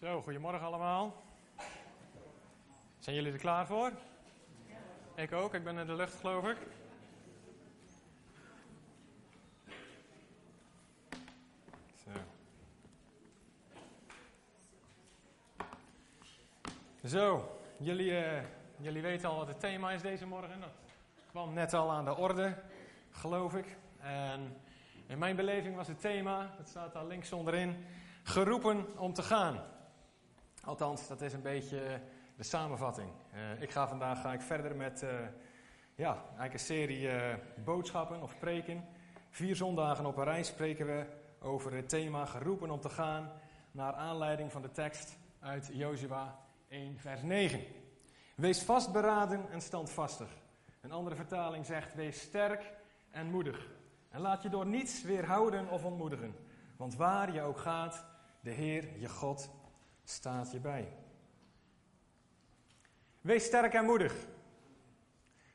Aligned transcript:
Zo, 0.00 0.22
goedemorgen 0.22 0.66
allemaal. 0.66 1.22
Zijn 2.98 3.16
jullie 3.16 3.32
er 3.32 3.38
klaar 3.38 3.66
voor? 3.66 3.92
Ik 5.14 5.32
ook, 5.32 5.54
ik 5.54 5.64
ben 5.64 5.78
in 5.78 5.86
de 5.86 5.94
lucht 5.94 6.14
geloof 6.14 6.44
ik. 6.44 6.56
Zo. 17.04 17.58
Jullie, 17.76 18.16
eh, 18.16 18.44
jullie 18.76 19.02
weten 19.02 19.28
al 19.28 19.36
wat 19.36 19.48
het 19.48 19.60
thema 19.60 19.90
is 19.90 20.02
deze 20.02 20.26
morgen. 20.26 20.60
Dat 20.60 20.70
kwam 21.30 21.52
net 21.52 21.74
al 21.74 21.90
aan 21.90 22.04
de 22.04 22.16
orde, 22.16 22.62
geloof 23.10 23.54
ik. 23.54 23.76
En 24.00 24.56
in 25.06 25.18
mijn 25.18 25.36
beleving 25.36 25.76
was 25.76 25.88
het 25.88 26.00
thema, 26.00 26.54
dat 26.56 26.68
staat 26.68 26.92
daar 26.92 27.06
links 27.06 27.32
onderin, 27.32 27.84
geroepen 28.22 28.98
om 28.98 29.12
te 29.12 29.22
gaan. 29.22 29.76
Althans, 30.68 31.08
dat 31.08 31.20
is 31.20 31.32
een 31.32 31.42
beetje 31.42 32.00
de 32.36 32.42
samenvatting. 32.42 33.10
Uh, 33.34 33.62
ik 33.62 33.70
ga 33.70 33.88
vandaag 33.88 34.20
ga 34.20 34.32
ik 34.32 34.40
verder 34.40 34.76
met 34.76 35.02
uh, 35.02 35.10
ja, 35.94 36.14
eigenlijk 36.14 36.52
een 36.52 36.58
serie 36.58 37.10
boodschappen 37.64 38.22
of 38.22 38.38
preken. 38.38 38.84
Vier 39.30 39.56
zondagen 39.56 40.06
op 40.06 40.16
een 40.16 40.24
rij 40.24 40.42
spreken 40.42 40.86
we 40.86 41.06
over 41.40 41.74
het 41.74 41.88
thema 41.88 42.24
geroepen 42.24 42.70
om 42.70 42.80
te 42.80 42.88
gaan 42.88 43.30
naar 43.70 43.92
aanleiding 43.92 44.52
van 44.52 44.62
de 44.62 44.70
tekst 44.70 45.18
uit 45.40 45.70
Jozua 45.72 46.38
1 46.68 46.98
vers 46.98 47.22
9. 47.22 47.60
Wees 48.34 48.62
vastberaden 48.62 49.50
en 49.50 49.60
standvastig. 49.60 50.28
Een 50.80 50.92
andere 50.92 51.16
vertaling 51.16 51.66
zegt 51.66 51.94
wees 51.94 52.20
sterk 52.20 52.72
en 53.10 53.30
moedig. 53.30 53.68
En 54.08 54.20
laat 54.20 54.42
je 54.42 54.48
door 54.48 54.66
niets 54.66 55.02
weerhouden 55.02 55.68
of 55.68 55.84
ontmoedigen. 55.84 56.34
Want 56.76 56.96
waar 56.96 57.32
je 57.32 57.42
ook 57.42 57.58
gaat, 57.58 58.04
de 58.40 58.50
Heer, 58.50 58.88
je 58.98 59.08
God, 59.08 59.50
staat 60.10 60.52
je 60.52 60.60
bij. 60.60 60.96
Wees 63.20 63.44
sterk 63.44 63.74
en 63.74 63.84
moedig. 63.84 64.14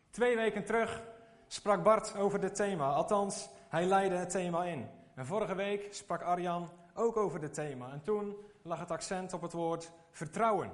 Twee 0.09 0.35
weken 0.35 0.65
terug 0.65 1.03
sprak 1.47 1.83
Bart 1.83 2.15
over 2.15 2.39
dit 2.39 2.55
thema. 2.55 2.93
Althans, 2.93 3.49
hij 3.69 3.85
leidde 3.85 4.15
het 4.15 4.29
thema 4.29 4.63
in. 4.63 4.89
En 5.15 5.25
vorige 5.25 5.55
week 5.55 5.93
sprak 5.93 6.21
Arjan 6.21 6.69
ook 6.93 7.17
over 7.17 7.39
dit 7.39 7.53
thema. 7.53 7.91
En 7.91 8.01
toen 8.01 8.35
lag 8.61 8.79
het 8.79 8.91
accent 8.91 9.33
op 9.33 9.41
het 9.41 9.53
woord 9.53 9.91
vertrouwen. 10.11 10.71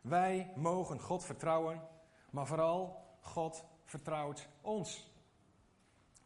Wij 0.00 0.52
mogen 0.56 1.00
God 1.00 1.24
vertrouwen, 1.24 1.82
maar 2.30 2.46
vooral 2.46 3.04
God 3.20 3.64
vertrouwt 3.84 4.48
ons. 4.60 5.12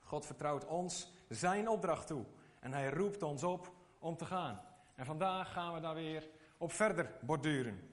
God 0.01 0.27
vertrouwt 0.27 0.67
ons 0.67 1.13
zijn 1.29 1.69
opdracht 1.69 2.07
toe. 2.07 2.25
En 2.61 2.73
hij 2.73 2.91
roept 2.91 3.23
ons 3.23 3.43
op 3.43 3.73
om 3.99 4.17
te 4.17 4.25
gaan. 4.25 4.61
En 4.95 5.07
vandaag 5.07 5.53
gaan 5.53 5.75
we 5.75 5.81
daar 5.81 5.95
weer 5.95 6.29
op 6.59 6.73
verder 6.73 7.11
borduren. 7.21 7.89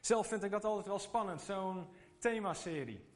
Zelf 0.00 0.26
vind 0.26 0.42
ik 0.42 0.50
dat 0.50 0.64
altijd 0.64 0.86
wel 0.86 0.98
spannend, 0.98 1.40
zo'n 1.40 1.86
themaserie. 2.18 3.06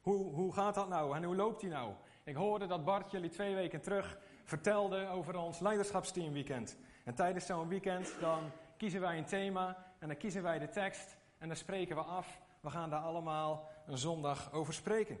Hoe, 0.00 0.34
hoe 0.34 0.52
gaat 0.52 0.74
dat 0.74 0.88
nou 0.88 1.16
en 1.16 1.24
hoe 1.24 1.36
loopt 1.36 1.60
die 1.60 1.70
nou? 1.70 1.94
Ik 2.24 2.34
hoorde 2.34 2.66
dat 2.66 2.84
Bart 2.84 3.10
jullie 3.10 3.30
twee 3.30 3.54
weken 3.54 3.80
terug 3.80 4.18
vertelde 4.44 5.08
over 5.08 5.36
ons 5.36 5.58
leiderschapsteamweekend. 5.58 6.76
En 7.04 7.14
tijdens 7.14 7.46
zo'n 7.46 7.68
weekend 7.68 8.14
dan 8.20 8.50
kiezen 8.76 9.00
wij 9.00 9.18
een 9.18 9.24
thema 9.24 9.94
en 9.98 10.08
dan 10.08 10.16
kiezen 10.16 10.42
wij 10.42 10.58
de 10.58 10.68
tekst 10.68 11.16
en 11.38 11.48
dan 11.48 11.56
spreken 11.56 11.96
we 11.96 12.02
af. 12.02 12.40
We 12.60 12.70
gaan 12.70 12.90
daar 12.90 13.00
allemaal 13.00 13.68
een 13.86 13.98
zondag 13.98 14.52
over 14.52 14.74
spreken. 14.74 15.18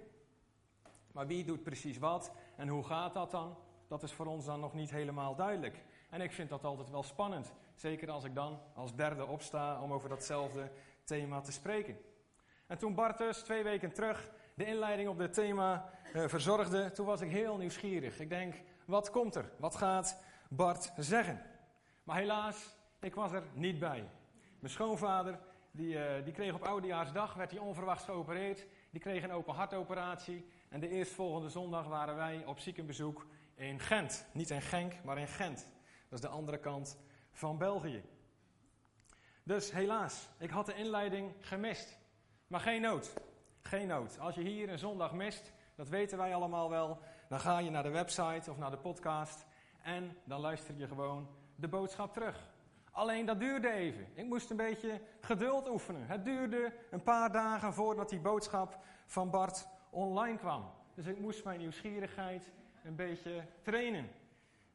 Maar 1.12 1.26
wie 1.26 1.44
doet 1.44 1.62
precies 1.62 1.98
wat 1.98 2.32
en 2.56 2.68
hoe 2.68 2.84
gaat 2.84 3.14
dat 3.14 3.30
dan? 3.30 3.56
Dat 3.88 4.02
is 4.02 4.12
voor 4.12 4.26
ons 4.26 4.44
dan 4.44 4.60
nog 4.60 4.74
niet 4.74 4.90
helemaal 4.90 5.34
duidelijk. 5.34 5.84
En 6.14 6.20
ik 6.20 6.32
vind 6.32 6.48
dat 6.48 6.64
altijd 6.64 6.90
wel 6.90 7.02
spannend. 7.02 7.52
Zeker 7.74 8.10
als 8.10 8.24
ik 8.24 8.34
dan 8.34 8.60
als 8.74 8.94
derde 8.94 9.26
opsta 9.26 9.80
om 9.80 9.92
over 9.92 10.08
datzelfde 10.08 10.70
thema 11.04 11.40
te 11.40 11.52
spreken. 11.52 11.98
En 12.66 12.78
toen 12.78 12.94
Bart 12.94 13.18
dus 13.18 13.38
twee 13.38 13.62
weken 13.62 13.92
terug 13.92 14.30
de 14.54 14.64
inleiding 14.64 15.08
op 15.08 15.18
dit 15.18 15.34
thema 15.34 15.90
uh, 16.14 16.28
verzorgde, 16.28 16.92
toen 16.92 17.06
was 17.06 17.20
ik 17.20 17.30
heel 17.30 17.56
nieuwsgierig. 17.56 18.20
Ik 18.20 18.28
denk, 18.28 18.54
wat 18.84 19.10
komt 19.10 19.34
er? 19.34 19.50
Wat 19.58 19.76
gaat 19.76 20.24
Bart 20.48 20.92
zeggen? 20.96 21.42
Maar 22.02 22.16
helaas, 22.16 22.76
ik 23.00 23.14
was 23.14 23.32
er 23.32 23.42
niet 23.52 23.78
bij. 23.78 24.08
Mijn 24.58 24.72
schoonvader, 24.72 25.38
die, 25.70 25.94
uh, 25.94 26.24
die 26.24 26.32
kreeg 26.32 26.54
op 26.54 26.62
oudejaarsdag, 26.62 27.34
werd 27.34 27.50
hij 27.50 27.60
onverwachts 27.60 28.04
geopereerd. 28.04 28.66
Die 28.90 29.00
kreeg 29.00 29.22
een 29.22 29.32
open 29.32 29.54
hartoperatie. 29.54 30.46
En 30.68 30.80
de 30.80 30.88
eerstvolgende 30.88 31.48
zondag 31.48 31.86
waren 31.86 32.16
wij 32.16 32.44
op 32.46 32.58
ziekenbezoek 32.58 33.26
in 33.54 33.80
Gent. 33.80 34.26
Niet 34.32 34.50
in 34.50 34.62
Genk, 34.62 34.92
maar 35.04 35.18
in 35.18 35.28
Gent. 35.28 35.72
Dat 36.14 36.22
is 36.22 36.28
de 36.28 36.36
andere 36.36 36.58
kant 36.58 36.98
van 37.32 37.58
België. 37.58 38.02
Dus 39.42 39.72
helaas, 39.72 40.28
ik 40.38 40.50
had 40.50 40.66
de 40.66 40.74
inleiding 40.74 41.32
gemist. 41.40 41.98
Maar 42.46 42.60
geen 42.60 42.80
nood. 42.80 43.14
Geen 43.60 43.86
nood. 43.86 44.18
Als 44.18 44.34
je 44.34 44.42
hier 44.42 44.68
een 44.68 44.78
zondag 44.78 45.12
mist, 45.12 45.52
dat 45.74 45.88
weten 45.88 46.18
wij 46.18 46.34
allemaal 46.34 46.70
wel, 46.70 46.98
dan 47.28 47.40
ga 47.40 47.58
je 47.58 47.70
naar 47.70 47.82
de 47.82 47.90
website 47.90 48.50
of 48.50 48.58
naar 48.58 48.70
de 48.70 48.76
podcast 48.76 49.46
en 49.82 50.16
dan 50.24 50.40
luister 50.40 50.74
je 50.76 50.86
gewoon 50.86 51.28
de 51.56 51.68
boodschap 51.68 52.12
terug. 52.12 52.52
Alleen 52.90 53.26
dat 53.26 53.40
duurde 53.40 53.72
even. 53.72 54.06
Ik 54.14 54.26
moest 54.26 54.50
een 54.50 54.56
beetje 54.56 55.00
geduld 55.20 55.68
oefenen. 55.68 56.06
Het 56.06 56.24
duurde 56.24 56.72
een 56.90 57.02
paar 57.02 57.32
dagen 57.32 57.72
voordat 57.72 58.08
die 58.08 58.20
boodschap 58.20 58.78
van 59.06 59.30
Bart 59.30 59.68
online 59.90 60.38
kwam. 60.38 60.70
Dus 60.94 61.06
ik 61.06 61.18
moest 61.18 61.44
mijn 61.44 61.58
nieuwsgierigheid 61.58 62.52
een 62.84 62.96
beetje 62.96 63.44
trainen. 63.62 64.22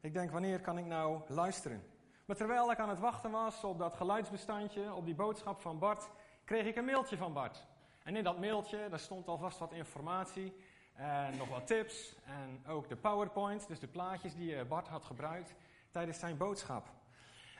Ik 0.02 0.12
denk, 0.12 0.30
wanneer 0.30 0.60
kan 0.60 0.78
ik 0.78 0.86
nou 0.86 1.20
luisteren? 1.26 1.82
Maar 2.24 2.36
terwijl 2.36 2.70
ik 2.70 2.78
aan 2.78 2.88
het 2.88 2.98
wachten 2.98 3.30
was 3.30 3.64
op 3.64 3.78
dat 3.78 3.94
geluidsbestandje, 3.94 4.94
op 4.94 5.04
die 5.04 5.14
boodschap 5.14 5.60
van 5.60 5.78
Bart, 5.78 6.08
kreeg 6.44 6.66
ik 6.66 6.76
een 6.76 6.84
mailtje 6.84 7.16
van 7.16 7.32
Bart. 7.32 7.66
En 8.02 8.16
in 8.16 8.24
dat 8.24 8.38
mailtje, 8.38 8.88
daar 8.88 8.98
stond 8.98 9.28
alvast 9.28 9.58
wat 9.58 9.72
informatie 9.72 10.54
en 10.94 11.36
nog 11.36 11.48
wat 11.48 11.66
tips 11.66 12.14
en 12.24 12.62
ook 12.66 12.88
de 12.88 12.96
PowerPoint, 12.96 13.68
dus 13.68 13.78
de 13.78 13.86
plaatjes 13.86 14.34
die 14.34 14.56
eh, 14.56 14.66
Bart 14.66 14.88
had 14.88 15.04
gebruikt 15.04 15.54
tijdens 15.90 16.18
zijn 16.18 16.36
boodschap. 16.36 16.88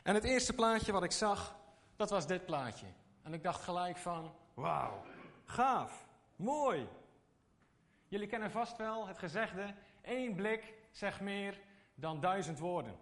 En 0.03 0.13
het 0.13 0.23
eerste 0.23 0.53
plaatje 0.53 0.91
wat 0.91 1.03
ik 1.03 1.11
zag, 1.11 1.55
dat 1.95 2.09
was 2.09 2.27
dit 2.27 2.45
plaatje. 2.45 2.85
En 3.23 3.33
ik 3.33 3.43
dacht 3.43 3.63
gelijk 3.63 3.97
van, 3.97 4.31
wauw, 4.53 5.03
gaaf, 5.45 6.07
mooi. 6.35 6.87
Jullie 8.07 8.27
kennen 8.27 8.51
vast 8.51 8.77
wel 8.77 9.07
het 9.07 9.17
gezegde, 9.17 9.73
één 10.01 10.35
blik 10.35 10.73
zegt 10.91 11.19
meer 11.19 11.59
dan 11.95 12.19
duizend 12.19 12.59
woorden. 12.59 12.95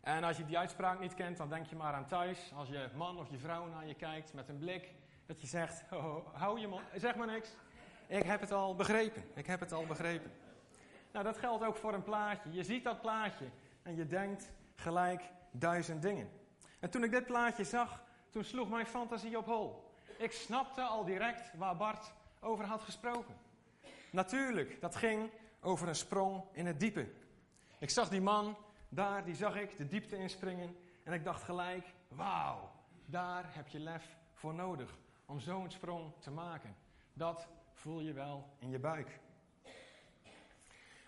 En 0.00 0.24
als 0.24 0.36
je 0.36 0.44
die 0.44 0.58
uitspraak 0.58 1.00
niet 1.00 1.14
kent, 1.14 1.36
dan 1.36 1.48
denk 1.48 1.66
je 1.66 1.76
maar 1.76 1.92
aan 1.92 2.06
thuis. 2.06 2.52
Als 2.54 2.68
je 2.68 2.88
man 2.94 3.18
of 3.18 3.30
je 3.30 3.38
vrouw 3.38 3.66
naar 3.66 3.86
je 3.86 3.94
kijkt 3.94 4.32
met 4.32 4.48
een 4.48 4.58
blik, 4.58 4.94
dat 5.26 5.40
je 5.40 5.46
zegt, 5.46 5.84
oh, 5.92 6.34
hou 6.34 6.60
je 6.60 6.68
man, 6.68 6.82
zeg 6.94 7.14
maar 7.16 7.26
niks. 7.26 7.56
Ik 8.06 8.22
heb 8.22 8.40
het 8.40 8.52
al 8.52 8.74
begrepen, 8.74 9.24
ik 9.34 9.46
heb 9.46 9.60
het 9.60 9.72
al 9.72 9.86
begrepen. 9.86 10.32
Nou, 11.12 11.24
dat 11.24 11.38
geldt 11.38 11.64
ook 11.64 11.76
voor 11.76 11.94
een 11.94 12.02
plaatje. 12.02 12.52
Je 12.52 12.64
ziet 12.64 12.84
dat 12.84 13.00
plaatje 13.00 13.44
en 13.82 13.94
je 13.94 14.06
denkt 14.06 14.50
gelijk 14.74 15.22
duizend 15.50 16.02
dingen. 16.02 16.30
En 16.80 16.90
toen 16.90 17.04
ik 17.04 17.10
dit 17.10 17.26
plaatje 17.26 17.64
zag, 17.64 18.02
toen 18.30 18.44
sloeg 18.44 18.68
mijn 18.68 18.86
fantasie 18.86 19.38
op 19.38 19.46
hol. 19.46 19.94
Ik 20.18 20.32
snapte 20.32 20.82
al 20.82 21.04
direct 21.04 21.56
waar 21.56 21.76
Bart 21.76 22.12
over 22.40 22.64
had 22.64 22.82
gesproken. 22.82 23.34
Natuurlijk, 24.10 24.80
dat 24.80 24.96
ging 24.96 25.30
over 25.60 25.88
een 25.88 25.94
sprong 25.94 26.42
in 26.52 26.66
het 26.66 26.80
diepe. 26.80 27.08
Ik 27.86 27.92
zag 27.92 28.08
die 28.08 28.20
man 28.20 28.56
daar, 28.88 29.24
die 29.24 29.34
zag 29.34 29.56
ik 29.56 29.76
de 29.76 29.86
diepte 29.86 30.16
inspringen. 30.16 30.76
En 31.04 31.12
ik 31.12 31.24
dacht 31.24 31.42
gelijk, 31.42 31.94
wauw, 32.08 32.70
daar 33.04 33.44
heb 33.54 33.68
je 33.68 33.78
lef 33.78 34.16
voor 34.32 34.54
nodig 34.54 34.98
om 35.26 35.40
zo'n 35.40 35.70
sprong 35.70 36.12
te 36.18 36.30
maken. 36.30 36.76
Dat 37.12 37.48
voel 37.72 38.00
je 38.00 38.12
wel 38.12 38.48
in 38.58 38.70
je 38.70 38.78
buik. 38.78 39.20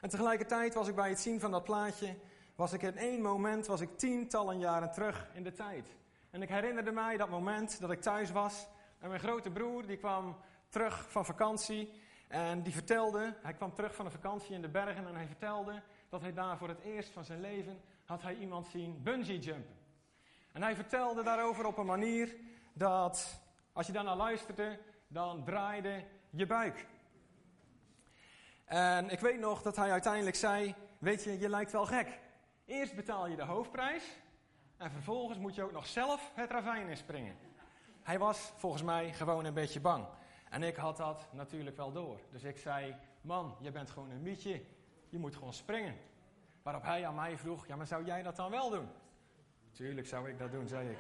En 0.01 0.09
tegelijkertijd 0.09 0.75
was 0.75 0.89
ik 0.89 0.95
bij 0.95 1.09
het 1.09 1.21
zien 1.21 1.41
van 1.41 1.51
dat 1.51 1.65
plaatje, 1.65 2.17
was 2.55 2.73
ik 2.73 2.83
in 2.83 2.97
één 2.97 3.21
moment, 3.21 3.67
was 3.67 3.81
ik 3.81 3.99
tientallen 3.99 4.59
jaren 4.59 4.93
terug 4.93 5.29
in 5.33 5.43
de 5.43 5.53
tijd. 5.53 5.97
En 6.31 6.43
ik 6.43 6.49
herinnerde 6.49 6.93
mij 6.93 7.17
dat 7.17 7.29
moment 7.29 7.81
dat 7.81 7.91
ik 7.91 8.01
thuis 8.01 8.31
was 8.31 8.69
en 8.99 9.09
mijn 9.09 9.21
grote 9.21 9.51
broer 9.51 9.87
die 9.87 9.97
kwam 9.97 10.37
terug 10.69 11.11
van 11.11 11.25
vakantie 11.25 11.93
en 12.29 12.63
die 12.63 12.73
vertelde, 12.73 13.37
hij 13.43 13.55
kwam 13.55 13.75
terug 13.75 13.95
van 13.95 14.05
een 14.05 14.13
vakantie 14.13 14.55
in 14.55 14.63
de 14.63 14.69
bergen 14.69 15.07
en 15.07 15.15
hij 15.15 15.27
vertelde 15.27 15.83
dat 16.09 16.21
hij 16.21 16.33
daar 16.33 16.59
voor 16.59 16.69
het 16.69 16.81
eerst 16.81 17.11
van 17.11 17.25
zijn 17.25 17.41
leven 17.41 17.81
had 18.05 18.23
hij 18.23 18.35
iemand 18.35 18.67
zien 18.67 19.03
bungee 19.03 19.39
jumpen. 19.39 19.77
En 20.53 20.63
hij 20.63 20.75
vertelde 20.75 21.23
daarover 21.23 21.67
op 21.67 21.79
een 21.79 21.87
manier 21.87 22.37
dat 22.73 23.41
als 23.73 23.87
je 23.87 23.93
daarnaar 23.93 24.17
luisterde, 24.17 24.79
dan 25.09 25.45
draaide 25.45 26.05
je 26.31 26.47
buik. 26.47 26.87
En 28.65 29.11
ik 29.11 29.21
weet 29.21 29.39
nog 29.39 29.63
dat 29.63 29.77
hij 29.77 29.91
uiteindelijk 29.91 30.37
zei, 30.37 30.75
weet 30.99 31.25
je, 31.25 31.39
je 31.39 31.49
lijkt 31.49 31.73
wel 31.73 31.87
gek. 31.87 32.21
Eerst 32.65 32.95
betaal 32.95 33.27
je 33.27 33.37
de 33.37 33.45
hoofdprijs 33.45 34.05
en 34.77 34.91
vervolgens 34.91 35.39
moet 35.39 35.55
je 35.55 35.63
ook 35.63 35.73
nog 35.73 35.87
zelf 35.87 36.33
het 36.35 36.51
ravijn 36.51 36.89
inspringen. 36.89 37.37
Hij 38.03 38.19
was 38.19 38.53
volgens 38.57 38.83
mij 38.83 39.13
gewoon 39.13 39.45
een 39.45 39.55
beetje 39.55 39.81
bang. 39.81 40.07
En 40.51 40.63
ik 40.63 40.77
had 40.77 40.97
dat 40.97 41.27
natuurlijk 41.33 41.77
wel 41.77 41.93
door. 41.93 42.21
Dus 42.31 42.43
ik 42.43 42.59
zei, 42.59 42.97
man, 43.21 43.57
je 43.61 43.71
bent 43.71 43.91
gewoon 43.91 44.11
een 44.11 44.23
mietje. 44.23 44.65
Je 45.09 45.19
moet 45.19 45.37
gewoon 45.37 45.53
springen. 45.53 45.97
Waarop 46.63 46.83
hij 46.83 47.07
aan 47.07 47.15
mij 47.15 47.39
vroeg, 47.39 47.67
ja 47.67 47.77
maar 47.77 47.87
zou 47.87 48.05
jij 48.05 48.23
dat 48.23 48.37
dan 48.37 48.51
wel 48.51 48.71
doen? 48.71 48.89
Tuurlijk 49.73 50.07
zou 50.07 50.29
ik 50.29 50.39
dat 50.39 50.53
doen, 50.53 50.69
zei 50.69 50.91
ik. 50.91 50.99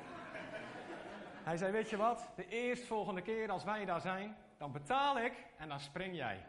Hij 1.43 1.57
zei, 1.57 1.73
weet 1.73 1.91
je 1.91 1.97
wat, 1.97 2.31
de 2.37 2.49
eerstvolgende 2.49 3.23
keer 3.23 3.51
als 3.51 3.65
wij 3.65 3.85
daar 3.85 4.01
zijn, 4.01 4.37
dan 4.57 4.73
betaal 4.73 5.19
ik 5.19 5.47
en 5.57 5.69
dan 5.69 5.81
spring 5.81 6.17
jij. 6.17 6.47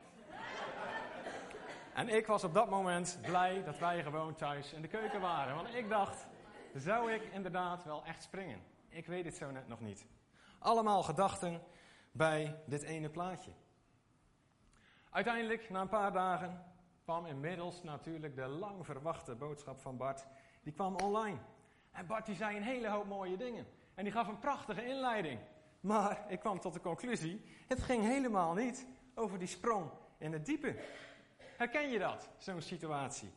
En 1.93 2.09
ik 2.09 2.27
was 2.27 2.43
op 2.43 2.53
dat 2.53 2.69
moment 2.69 3.19
blij 3.21 3.63
dat 3.63 3.79
wij 3.79 4.03
gewoon 4.03 4.35
thuis 4.35 4.73
in 4.73 4.81
de 4.81 4.87
keuken 4.87 5.21
waren. 5.21 5.55
Want 5.55 5.73
ik 5.73 5.89
dacht, 5.89 6.27
zou 6.73 7.11
ik 7.11 7.23
inderdaad 7.23 7.83
wel 7.83 8.05
echt 8.05 8.23
springen? 8.23 8.61
Ik 8.89 9.07
weet 9.07 9.25
het 9.25 9.35
zo 9.35 9.51
net 9.51 9.67
nog 9.67 9.79
niet. 9.79 10.05
Allemaal 10.59 11.03
gedachten 11.03 11.61
bij 12.11 12.61
dit 12.65 12.81
ene 12.81 13.09
plaatje. 13.09 13.51
Uiteindelijk, 15.09 15.69
na 15.69 15.81
een 15.81 15.89
paar 15.89 16.11
dagen, 16.11 16.63
kwam 17.09 17.25
inmiddels 17.25 17.83
natuurlijk 17.83 18.35
de 18.35 18.47
lang 18.47 18.85
verwachte 18.85 19.35
boodschap 19.35 19.79
van 19.79 19.97
Bart. 19.97 20.25
Die 20.63 20.73
kwam 20.73 20.95
online. 20.95 21.37
En 21.91 22.05
Bart 22.05 22.25
die 22.25 22.35
zei 22.35 22.57
een 22.57 22.63
hele 22.63 22.89
hoop 22.89 23.05
mooie 23.05 23.37
dingen. 23.37 23.65
En 23.93 24.03
die 24.03 24.13
gaf 24.13 24.27
een 24.27 24.39
prachtige 24.39 24.85
inleiding. 24.85 25.39
Maar 25.79 26.25
ik 26.27 26.39
kwam 26.39 26.59
tot 26.59 26.73
de 26.73 26.79
conclusie, 26.79 27.41
het 27.67 27.81
ging 27.81 28.03
helemaal 28.03 28.53
niet 28.53 28.87
over 29.15 29.39
die 29.39 29.47
sprong 29.47 29.89
in 30.17 30.33
het 30.33 30.45
diepe. 30.45 30.75
Herken 31.57 31.89
je 31.89 31.99
dat, 31.99 32.29
zo'n 32.37 32.61
situatie? 32.61 33.31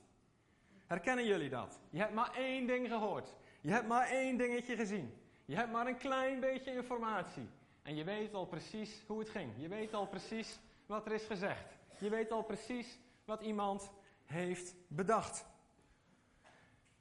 Herkennen 0.87 1.27
jullie 1.27 1.51
dat? 1.51 1.81
Je 1.91 1.99
hebt 1.99 2.15
maar 2.15 2.35
één 2.35 2.67
ding 2.67 2.89
gehoord. 2.89 3.35
Je 3.61 3.71
hebt 3.71 3.89
maar 3.89 4.09
één 4.09 4.37
dingetje 4.37 4.77
gezien. 4.77 5.15
Je 5.45 5.57
hebt 5.57 5.73
maar 5.73 5.87
een 5.87 5.99
klein 5.99 6.41
beetje 6.41 6.75
informatie. 6.75 7.49
En 7.83 7.95
je 7.95 8.05
weet 8.05 8.35
al 8.35 8.47
precies 8.47 9.03
hoe 9.07 9.19
het 9.19 9.29
ging. 9.29 9.53
Je 9.57 9.69
weet 9.69 9.95
al 9.95 10.07
precies 10.07 10.59
wat 10.87 11.07
er 11.07 11.13
is 11.13 11.25
gezegd. 11.25 11.77
Je 11.99 12.09
weet 12.09 12.31
al 12.31 12.43
precies 12.43 12.99
wat 13.25 13.41
iemand 13.41 13.91
heeft 14.25 14.75
bedacht. 14.89 15.47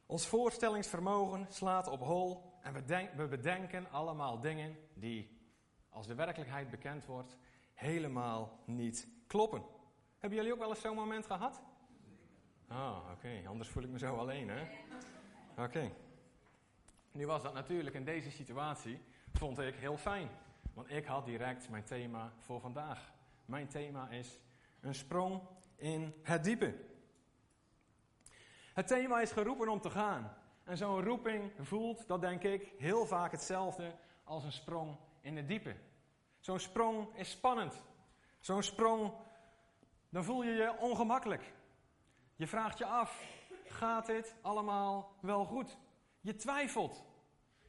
Ons 0.06 0.28
voorstellingsvermogen 0.28 1.46
slaat 1.50 1.88
op 1.88 2.00
hol 2.00 2.52
en 2.62 2.74
we, 2.74 3.10
we 3.16 3.28
bedenken 3.28 3.92
allemaal 3.92 4.40
dingen 4.40 4.78
die, 4.94 5.40
als 5.90 6.08
de 6.08 6.16
werkelijkheid 6.16 6.70
bekend 6.70 7.06
wordt, 7.06 7.38
helemaal 7.74 8.60
niet 8.66 9.08
kloppen. 9.28 9.64
Hebben 10.20 10.38
jullie 10.38 10.54
ook 10.54 10.60
wel 10.60 10.70
eens 10.70 10.82
zo'n 10.82 10.96
moment 10.96 11.26
gehad? 11.26 11.62
Ah, 12.68 12.98
oké. 13.12 13.42
Anders 13.48 13.70
voel 13.70 13.84
ik 13.84 13.90
me 13.90 13.98
zo 13.98 14.16
alleen, 14.16 14.50
hè? 14.50 14.68
Oké. 15.58 15.92
Nu 17.12 17.26
was 17.26 17.44
dat 17.44 17.54
natuurlijk 17.54 17.96
in 17.96 18.06
deze 18.06 18.32
situatie, 18.32 19.00
vond 19.34 19.60
ik 19.60 19.76
heel 19.76 19.98
fijn. 19.98 20.30
Want 20.74 20.92
ik 20.92 21.06
had 21.06 21.26
direct 21.26 21.70
mijn 21.70 21.84
thema 21.84 22.34
voor 22.38 22.60
vandaag. 22.60 23.14
Mijn 23.46 23.68
thema 23.68 24.10
is 24.10 24.40
een 24.80 24.96
sprong 24.96 25.42
in 25.82 26.14
het 26.24 26.44
diepe. 26.44 26.76
Het 28.74 28.88
thema 28.88 29.22
is 29.22 29.32
geroepen 29.32 29.70
om 29.70 29.82
te 29.82 29.90
gaan. 29.90 30.34
En 30.64 30.78
zo'n 30.78 31.04
roeping 31.04 31.52
voelt, 31.60 32.08
dat 32.08 32.22
denk 32.22 32.44
ik, 32.44 32.74
heel 32.78 33.06
vaak 33.06 33.32
hetzelfde 33.32 33.96
als 34.24 34.44
een 34.44 34.52
sprong 34.52 34.98
in 35.22 35.38
het 35.38 35.48
diepe. 35.48 35.76
Zo'n 36.40 36.60
sprong 36.60 37.16
is 37.16 37.32
spannend. 37.32 37.84
Zo'n 38.40 38.64
sprong, 38.64 39.14
dan 40.10 40.24
voel 40.24 40.44
je 40.44 40.52
je 40.52 40.78
ongemakkelijk. 40.80 41.54
Je 42.36 42.48
vraagt 42.48 42.78
je 42.78 42.86
af, 42.86 43.24
gaat 43.66 44.06
dit 44.06 44.36
allemaal 44.42 45.16
wel 45.20 45.46
goed? 45.46 45.78
Je 46.20 46.36
twijfelt. 46.36 47.04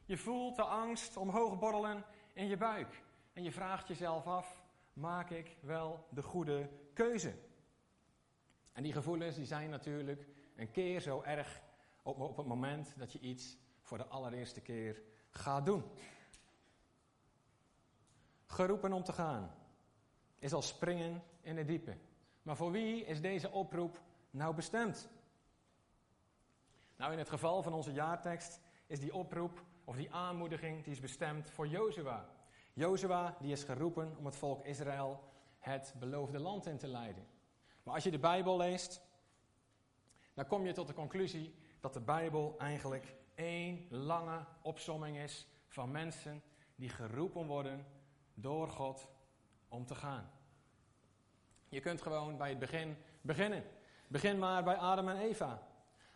Je 0.05 0.17
voelt 0.17 0.55
de 0.55 0.63
angst 0.63 1.17
omhoog 1.17 1.59
borrelen 1.59 2.05
in 2.33 2.47
je 2.47 2.57
buik. 2.57 3.03
En 3.33 3.43
je 3.43 3.51
vraagt 3.51 3.87
jezelf 3.87 4.27
af, 4.27 4.63
maak 4.93 5.29
ik 5.29 5.57
wel 5.61 6.07
de 6.09 6.21
goede 6.21 6.69
keuze? 6.93 7.33
En 8.73 8.83
die 8.83 8.93
gevoelens 8.93 9.35
die 9.35 9.45
zijn 9.45 9.69
natuurlijk 9.69 10.27
een 10.55 10.71
keer 10.71 11.01
zo 11.01 11.21
erg 11.21 11.61
op, 12.01 12.19
op 12.19 12.37
het 12.37 12.45
moment 12.45 12.93
dat 12.97 13.11
je 13.11 13.19
iets 13.19 13.57
voor 13.81 13.97
de 13.97 14.07
allereerste 14.07 14.61
keer 14.61 15.01
gaat 15.29 15.65
doen. 15.65 15.83
Geroepen 18.45 18.93
om 18.93 19.03
te 19.03 19.13
gaan 19.13 19.55
is 20.39 20.53
als 20.53 20.67
springen 20.67 21.23
in 21.41 21.57
het 21.57 21.67
diepe. 21.67 21.97
Maar 22.41 22.55
voor 22.55 22.71
wie 22.71 23.05
is 23.05 23.21
deze 23.21 23.51
oproep 23.51 24.01
nou 24.29 24.55
bestemd? 24.55 25.09
Nou, 26.95 27.11
in 27.11 27.17
het 27.17 27.29
geval 27.29 27.63
van 27.63 27.73
onze 27.73 27.91
jaartekst 27.91 28.59
is 28.87 28.99
die 28.99 29.13
oproep 29.13 29.63
of 29.83 29.95
die 29.95 30.13
aanmoediging 30.13 30.83
die 30.83 30.93
is 30.93 30.99
bestemd 30.99 31.49
voor 31.49 31.67
Jozua. 31.67 32.29
Jozua 32.73 33.37
die 33.39 33.51
is 33.51 33.63
geroepen 33.63 34.17
om 34.17 34.25
het 34.25 34.35
volk 34.35 34.65
Israël 34.65 35.19
het 35.59 35.93
beloofde 35.99 36.39
land 36.39 36.65
in 36.65 36.77
te 36.77 36.87
leiden. 36.87 37.32
Maar 37.83 37.93
als 37.93 38.03
je 38.03 38.11
de 38.11 38.19
Bijbel 38.19 38.57
leest, 38.57 39.01
dan 40.33 40.47
kom 40.47 40.65
je 40.65 40.73
tot 40.73 40.87
de 40.87 40.93
conclusie 40.93 41.55
dat 41.79 41.93
de 41.93 42.01
Bijbel 42.01 42.55
eigenlijk 42.57 43.15
één 43.35 43.87
lange 43.89 44.45
opsomming 44.61 45.17
is 45.17 45.47
van 45.67 45.91
mensen 45.91 46.43
die 46.75 46.89
geroepen 46.89 47.45
worden 47.45 47.85
door 48.33 48.69
God 48.69 49.07
om 49.67 49.85
te 49.85 49.95
gaan. 49.95 50.31
Je 51.69 51.79
kunt 51.79 52.01
gewoon 52.01 52.37
bij 52.37 52.49
het 52.49 52.59
begin 52.59 52.97
beginnen. 53.21 53.63
Begin 54.07 54.39
maar 54.39 54.63
bij 54.63 54.75
Adam 54.75 55.09
en 55.09 55.17
Eva. 55.17 55.67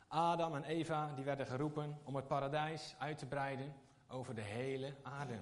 Adam 0.08 0.56
en 0.56 0.63
Eva 0.63 1.13
die 1.16 1.24
werden 1.24 1.48
geroepen 1.48 2.00
om 2.04 2.16
het 2.16 2.28
paradijs 2.28 2.96
uit 2.98 3.18
te 3.18 3.25
breiden 3.25 3.74
over 4.08 4.36
de 4.36 4.42
hele 4.42 4.96
aarde. 5.04 5.40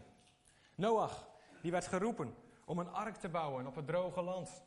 Noach 0.76 1.28
die 1.62 1.72
werd 1.72 1.88
geroepen 1.88 2.36
om 2.66 2.80
een 2.80 2.90
ark 2.90 3.16
te 3.16 3.30
bouwen 3.30 3.68
op 3.68 3.76
het 3.76 3.88
droge 3.88 4.22
land. 4.22 4.64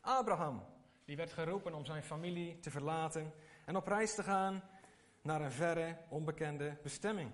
Abraham 0.00 0.62
die 1.04 1.16
werd 1.16 1.32
geroepen 1.32 1.74
om 1.74 1.84
zijn 1.84 2.02
familie 2.02 2.60
te 2.60 2.70
verlaten 2.70 3.32
en 3.64 3.76
op 3.76 3.86
reis 3.86 4.14
te 4.14 4.22
gaan 4.22 4.62
naar 5.22 5.40
een 5.40 5.52
verre, 5.52 5.96
onbekende 6.08 6.76
bestemming. 6.82 7.30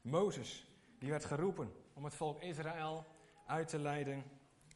Mozes 0.00 0.66
die 0.98 1.10
werd 1.10 1.24
geroepen 1.24 1.72
om 1.92 2.04
het 2.04 2.14
volk 2.14 2.40
Israël 2.40 3.06
uit 3.46 3.68
te 3.68 3.78
leiden 3.78 4.24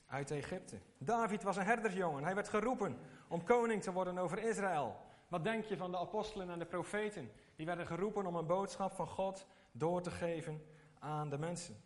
uit 0.07 0.31
Egypte. 0.31 0.79
David 0.99 1.43
was 1.43 1.57
een 1.57 1.65
herdersjongen. 1.65 2.25
Hij 2.25 2.35
werd 2.35 2.49
geroepen 2.49 2.99
om 3.29 3.45
koning 3.45 3.83
te 3.83 3.93
worden 3.93 4.19
over 4.19 4.39
Israël. 4.39 4.97
Wat 5.29 5.45
denk 5.45 5.65
je 5.65 5.77
van 5.77 5.91
de 5.91 5.99
apostelen 5.99 6.51
en 6.51 6.59
de 6.59 6.67
profeten? 6.67 7.31
Die 7.57 7.67
werden 7.67 7.87
geroepen 7.87 8.27
om 8.27 8.35
een 8.35 8.47
boodschap 8.47 8.93
van 8.93 9.07
God 9.07 9.47
door 9.73 10.03
te 10.03 10.11
geven 10.11 10.63
aan 10.99 11.31
de 11.31 11.39
mensen. 11.39 11.77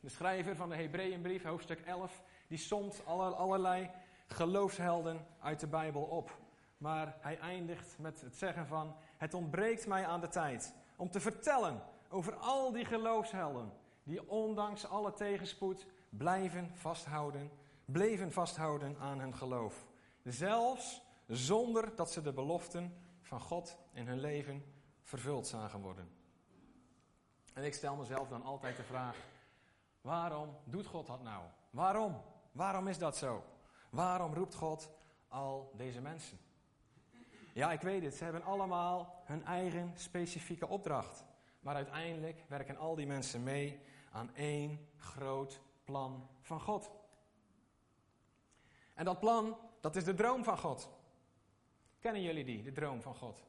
De 0.00 0.08
schrijver 0.08 0.56
van 0.56 0.68
de 0.68 0.76
Hebreeënbrief, 0.76 1.42
hoofdstuk 1.42 1.80
11, 1.80 2.22
die 2.48 2.58
somt 2.58 3.02
allerlei 3.06 3.90
geloofshelden 4.34 5.26
uit 5.40 5.60
de 5.60 5.66
Bijbel 5.66 6.02
op. 6.02 6.38
Maar 6.78 7.16
hij 7.20 7.38
eindigt 7.38 7.98
met 7.98 8.20
het 8.20 8.36
zeggen 8.36 8.66
van, 8.66 8.96
het 9.16 9.34
ontbreekt 9.34 9.86
mij 9.86 10.06
aan 10.06 10.20
de 10.20 10.28
tijd 10.28 10.74
om 10.96 11.10
te 11.10 11.20
vertellen 11.20 11.82
over 12.08 12.34
al 12.34 12.72
die 12.72 12.84
geloofshelden 12.84 13.72
die 14.02 14.28
ondanks 14.28 14.86
alle 14.86 15.12
tegenspoed 15.12 15.86
blijven 16.08 16.70
vasthouden, 16.74 17.50
bleven 17.84 18.32
vasthouden 18.32 18.96
aan 18.98 19.20
hun 19.20 19.34
geloof. 19.34 19.86
Zelfs 20.24 21.02
zonder 21.26 21.96
dat 21.96 22.12
ze 22.12 22.22
de 22.22 22.32
beloften 22.32 22.94
van 23.22 23.40
God 23.40 23.78
in 23.92 24.06
hun 24.06 24.20
leven 24.20 24.64
vervuld 25.02 25.46
zagen 25.46 25.80
worden. 25.80 26.10
En 27.54 27.64
ik 27.64 27.74
stel 27.74 27.96
mezelf 27.96 28.28
dan 28.28 28.42
altijd 28.42 28.76
de 28.76 28.82
vraag: 28.82 29.16
waarom 30.00 30.56
doet 30.64 30.86
God 30.86 31.06
dat 31.06 31.22
nou? 31.22 31.44
Waarom? 31.70 32.22
Waarom 32.52 32.88
is 32.88 32.98
dat 32.98 33.16
zo? 33.16 33.44
Waarom 33.90 34.34
roept 34.34 34.54
God 34.54 34.90
al 35.28 35.72
deze 35.76 36.00
mensen? 36.00 36.38
Ja, 37.52 37.72
ik 37.72 37.80
weet 37.80 38.02
het, 38.02 38.14
ze 38.14 38.24
hebben 38.24 38.42
allemaal 38.42 39.22
hun 39.24 39.44
eigen 39.44 39.92
specifieke 39.94 40.68
opdracht. 40.68 41.24
Maar 41.60 41.74
uiteindelijk 41.74 42.44
werken 42.48 42.76
al 42.76 42.94
die 42.94 43.06
mensen 43.06 43.42
mee 43.42 43.80
aan 44.12 44.34
één 44.34 44.88
groot 44.96 45.60
plan 45.84 46.28
van 46.40 46.60
God. 46.60 46.90
En 48.94 49.04
dat 49.04 49.20
plan, 49.20 49.56
dat 49.80 49.96
is 49.96 50.04
de 50.04 50.14
droom 50.14 50.44
van 50.44 50.58
God. 50.58 50.90
Kennen 51.98 52.22
jullie 52.22 52.44
die, 52.44 52.62
de 52.62 52.72
droom 52.72 53.02
van 53.02 53.14
God? 53.14 53.44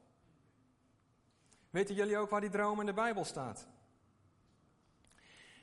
Weten 1.70 1.94
jullie 1.94 2.18
ook 2.18 2.30
waar 2.30 2.40
die 2.40 2.50
droom 2.50 2.80
in 2.80 2.86
de 2.86 2.92
Bijbel 2.92 3.24
staat? 3.24 3.68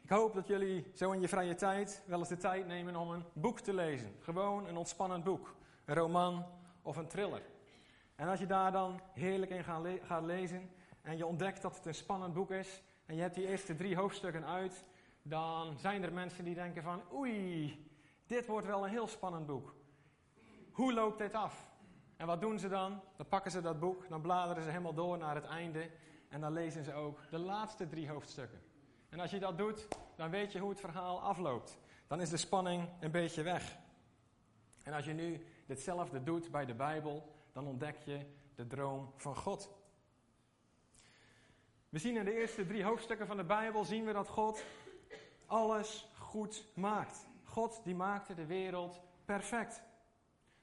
Ik 0.10 0.16
hoop 0.16 0.34
dat 0.34 0.48
jullie 0.48 0.92
zo 0.96 1.12
in 1.12 1.22
je 1.22 1.28
vrije 1.28 1.56
tijd 1.56 2.04
wel 2.06 2.20
eens 2.20 2.28
de 2.28 2.38
tijd 2.38 2.66
nemen 2.68 2.96
om 2.96 3.10
een 3.10 3.24
boek 3.34 3.60
te 3.60 3.74
lezen. 3.74 4.16
Gewoon 4.20 4.68
een 4.68 4.78
ontspannend 4.78 5.24
boek. 5.24 5.56
Een 5.86 5.96
roman 5.96 6.46
of 6.82 6.98
een 6.98 7.08
thriller. 7.08 7.42
En 8.16 8.28
als 8.28 8.40
je 8.40 8.46
daar 8.46 8.72
dan 8.72 9.00
heerlijk 9.14 9.52
in 9.52 9.64
gaat 10.04 10.24
lezen 10.24 10.70
en 11.02 11.18
je 11.18 11.26
ontdekt 11.26 11.62
dat 11.62 11.76
het 11.76 11.86
een 11.86 11.94
spannend 11.94 12.34
boek 12.34 12.52
is 12.52 12.82
en 13.06 13.16
je 13.16 13.22
hebt 13.22 13.36
die 13.36 13.48
eerste 13.48 13.76
drie 13.76 13.96
hoofdstukken 13.96 14.46
uit, 14.46 14.86
dan 15.22 15.78
zijn 15.78 16.04
er 16.04 16.14
mensen 16.14 16.44
die 16.44 16.56
denken 16.56 16.84
van 16.84 17.02
oei, 17.14 17.88
dit 18.26 18.48
wordt 18.48 18.68
wel 18.68 18.84
een 18.84 18.92
heel 18.92 19.08
spannend 19.08 19.46
boek. 19.46 19.76
Hoe 20.72 20.94
loopt 20.94 21.18
dit 21.18 21.34
af? 21.34 21.70
En 22.18 22.28
wat 22.28 22.42
doen 22.42 22.60
ze 22.60 22.68
dan? 22.68 23.02
Dan 23.16 23.28
pakken 23.28 23.52
ze 23.52 23.62
dat 23.62 23.80
boek, 23.80 24.10
dan 24.10 24.22
bladeren 24.22 24.64
ze 24.64 24.70
helemaal 24.70 24.94
door 24.94 25.18
naar 25.18 25.36
het 25.36 25.46
einde 25.46 25.90
en 26.30 26.42
dan 26.42 26.54
lezen 26.54 26.84
ze 26.84 26.94
ook 26.94 27.20
de 27.30 27.40
laatste 27.40 27.88
drie 27.88 28.10
hoofdstukken. 28.10 28.69
En 29.10 29.20
als 29.20 29.32
je 29.32 29.40
dat 29.40 29.58
doet, 29.58 29.88
dan 30.16 30.30
weet 30.30 30.52
je 30.52 30.60
hoe 30.60 30.70
het 30.70 30.80
verhaal 30.80 31.22
afloopt. 31.22 31.78
Dan 32.08 32.22
is 32.22 32.30
de 32.30 32.38
spanning 32.38 32.90
een 33.00 33.12
beetje 33.12 33.44
weg. 33.44 33.78
En 34.84 34.94
als 34.94 35.06
je 35.06 35.14
nu 35.14 35.46
ditzelfde 35.66 36.24
doet 36.24 36.52
bij 36.52 36.66
de 36.66 36.74
Bijbel, 36.74 37.36
dan 37.52 37.68
ontdek 37.68 37.98
je 37.98 38.26
de 38.56 38.68
droom 38.68 39.14
van 39.16 39.36
God. 39.36 39.70
We 41.90 42.00
zien 42.00 42.18
in 42.18 42.26
de 42.26 42.40
eerste 42.40 42.66
drie 42.66 42.84
hoofdstukken 42.84 43.28
van 43.28 43.38
de 43.38 43.44
Bijbel 43.44 43.84
zien 43.84 44.06
we 44.06 44.14
dat 44.14 44.28
God 44.28 44.64
alles 45.46 46.08
goed 46.18 46.66
maakt. 46.76 47.28
God 47.44 47.82
die 47.84 47.96
maakte 47.96 48.34
de 48.34 48.46
wereld 48.46 49.02
perfect. 49.26 49.84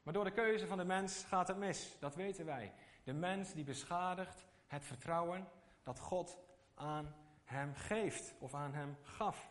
Maar 0.02 0.12
door 0.12 0.24
de 0.24 0.30
keuze 0.30 0.66
van 0.66 0.78
de 0.78 0.84
mens 0.84 1.24
gaat 1.24 1.48
het 1.48 1.56
mis, 1.56 1.96
dat 2.00 2.14
weten 2.14 2.44
wij. 2.44 2.72
De 3.04 3.12
mens 3.12 3.52
die 3.52 3.64
beschadigt 3.64 4.44
het 4.66 4.84
vertrouwen 4.84 5.48
dat 5.82 5.98
God 5.98 6.38
aan 6.74 7.14
hem 7.46 7.74
geeft 7.74 8.34
of 8.38 8.54
aan 8.54 8.74
hem 8.74 8.96
gaf. 9.02 9.50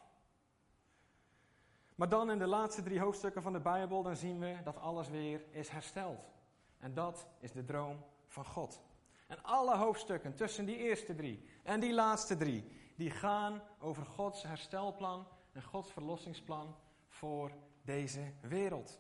Maar 1.96 2.10
dan 2.10 2.32
in 2.32 2.40
de 2.40 2.48
laatste 2.48 2.84
drie 2.84 3.00
hoofdstukken 3.00 3.42
van 3.42 3.54
de 3.54 3.60
Bijbel, 3.60 4.04
dan 4.04 4.16
zien 4.16 4.40
we 4.40 4.58
dat 4.64 4.78
alles 4.78 5.10
weer 5.10 5.44
is 5.52 5.70
hersteld. 5.70 6.34
En 6.80 6.94
dat 6.94 7.28
is 7.40 7.52
de 7.52 7.64
droom 7.64 8.04
van 8.28 8.46
God. 8.46 8.82
En 9.28 9.44
alle 9.44 9.76
hoofdstukken 9.76 10.36
tussen 10.36 10.66
die 10.66 10.78
eerste 10.78 11.16
drie 11.16 11.50
en 11.64 11.80
die 11.80 11.94
laatste 11.94 12.38
drie, 12.38 12.72
die 12.96 13.12
gaan 13.12 13.62
over 13.80 14.06
Gods 14.06 14.44
herstelplan 14.44 15.28
en 15.52 15.64
Gods 15.64 15.92
verlossingsplan 15.92 16.76
voor 17.08 17.52
deze 17.82 18.34
wereld. 18.42 19.00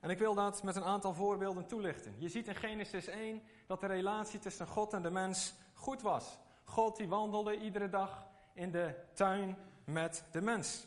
En 0.00 0.10
ik 0.10 0.18
wil 0.18 0.34
dat 0.34 0.62
met 0.62 0.76
een 0.76 0.84
aantal 0.84 1.14
voorbeelden 1.14 1.66
toelichten. 1.66 2.14
Je 2.18 2.28
ziet 2.28 2.48
in 2.48 2.54
Genesis 2.54 3.06
1 3.06 3.42
dat 3.66 3.80
de 3.80 3.86
relatie 3.86 4.38
tussen 4.38 4.66
God 4.66 4.92
en 4.92 5.02
de 5.02 5.10
mens 5.10 5.54
goed 5.74 6.02
was. 6.02 6.38
God 6.70 6.96
die 6.96 7.08
wandelde 7.08 7.58
iedere 7.58 7.88
dag 7.88 8.26
in 8.52 8.70
de 8.70 8.94
tuin 9.12 9.56
met 9.84 10.24
de 10.30 10.40
mens. 10.40 10.86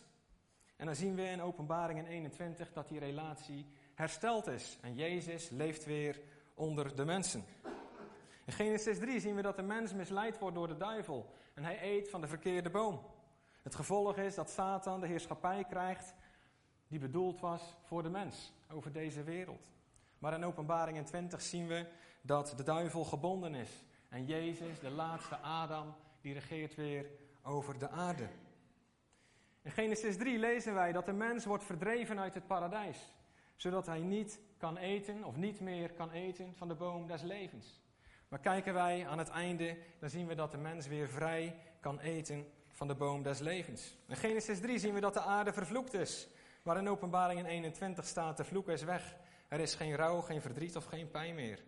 En 0.76 0.86
dan 0.86 0.96
zien 0.96 1.16
we 1.16 1.22
in 1.22 1.42
Openbaringen 1.42 2.06
21 2.06 2.74
dat 2.74 2.88
die 2.88 3.00
relatie 3.00 3.66
hersteld 3.94 4.48
is. 4.48 4.78
En 4.82 4.96
Jezus 4.96 5.50
leeft 5.50 5.86
weer 5.86 6.22
onder 6.54 6.96
de 6.96 7.06
mensen. 7.06 7.46
In 8.46 8.54
Genesis 8.54 9.00
3 9.00 9.20
zien 9.20 9.36
we 9.36 9.42
dat 9.42 9.56
de 9.56 9.62
mens 9.62 9.94
misleid 9.94 10.40
wordt 10.40 10.56
door 10.56 10.68
de 10.68 10.78
duivel. 10.78 11.34
En 11.54 11.64
hij 11.64 11.80
eet 11.82 12.10
van 12.10 12.22
de 12.22 12.28
verkeerde 12.28 12.70
boom. 12.70 13.02
Het 13.62 13.76
gevolg 13.76 14.18
is 14.18 14.36
dat 14.36 14.50
Satan 14.50 15.00
de 15.00 15.08
heerschappij 15.08 15.64
krijgt 15.64 16.14
die 16.88 17.00
bedoeld 17.00 17.40
was 17.40 17.76
voor 17.82 18.04
de 18.04 18.10
mens 18.10 18.54
over 18.72 18.92
deze 18.92 19.24
wereld. 19.24 19.72
Maar 20.20 20.34
in 20.34 20.46
Openbaring 20.46 21.06
20 21.06 21.42
zien 21.42 21.68
we 21.68 21.88
dat 22.22 22.54
de 22.58 22.64
duivel 22.64 23.04
gebonden 23.04 23.56
is. 23.56 23.84
En 24.14 24.26
Jezus, 24.26 24.80
de 24.80 24.90
laatste 24.90 25.38
Adam, 25.38 25.96
die 26.22 26.34
regeert 26.34 26.76
weer 26.76 27.06
over 27.44 27.80
de 27.80 27.90
aarde. 27.90 28.28
In 29.62 29.72
Genesis 29.72 30.18
3 30.18 30.40
lezen 30.40 30.74
wij 30.74 30.92
dat 30.92 31.06
de 31.06 31.14
mens 31.14 31.46
wordt 31.46 31.64
verdreven 31.64 32.20
uit 32.20 32.34
het 32.34 32.48
paradijs, 32.48 33.14
zodat 33.56 33.86
hij 33.86 34.00
niet 34.00 34.40
kan 34.58 34.78
eten 34.78 35.24
of 35.24 35.36
niet 35.36 35.60
meer 35.60 35.94
kan 35.94 36.12
eten 36.12 36.54
van 36.56 36.68
de 36.68 36.76
boom 36.76 37.08
des 37.08 37.22
levens. 37.22 37.82
Maar 38.28 38.40
kijken 38.40 38.74
wij 38.74 39.08
aan 39.08 39.18
het 39.18 39.30
einde, 39.30 39.78
dan 40.00 40.10
zien 40.10 40.28
we 40.28 40.36
dat 40.36 40.52
de 40.52 40.58
mens 40.58 40.88
weer 40.88 41.08
vrij 41.08 41.56
kan 41.80 42.00
eten 42.00 42.46
van 42.72 42.88
de 42.88 42.96
boom 42.96 43.24
des 43.24 43.40
levens. 43.40 43.98
In 44.08 44.16
Genesis 44.16 44.60
3 44.60 44.78
zien 44.78 44.94
we 44.94 45.00
dat 45.00 45.14
de 45.14 45.22
aarde 45.22 45.54
vervloekt 45.54 45.94
is, 45.94 46.28
waar 46.62 46.78
in 46.78 46.90
Openbaring 46.90 47.48
21 47.48 48.06
staat, 48.06 48.38
de 48.38 48.44
vloek 48.44 48.70
is 48.70 48.84
weg. 48.84 49.16
Er 49.48 49.60
is 49.60 49.76
geen 49.76 49.96
rouw, 49.96 50.22
geen 50.22 50.42
verdriet 50.42 50.76
of 50.76 50.86
geen 50.86 51.12
pijn 51.12 51.36
meer. 51.36 51.64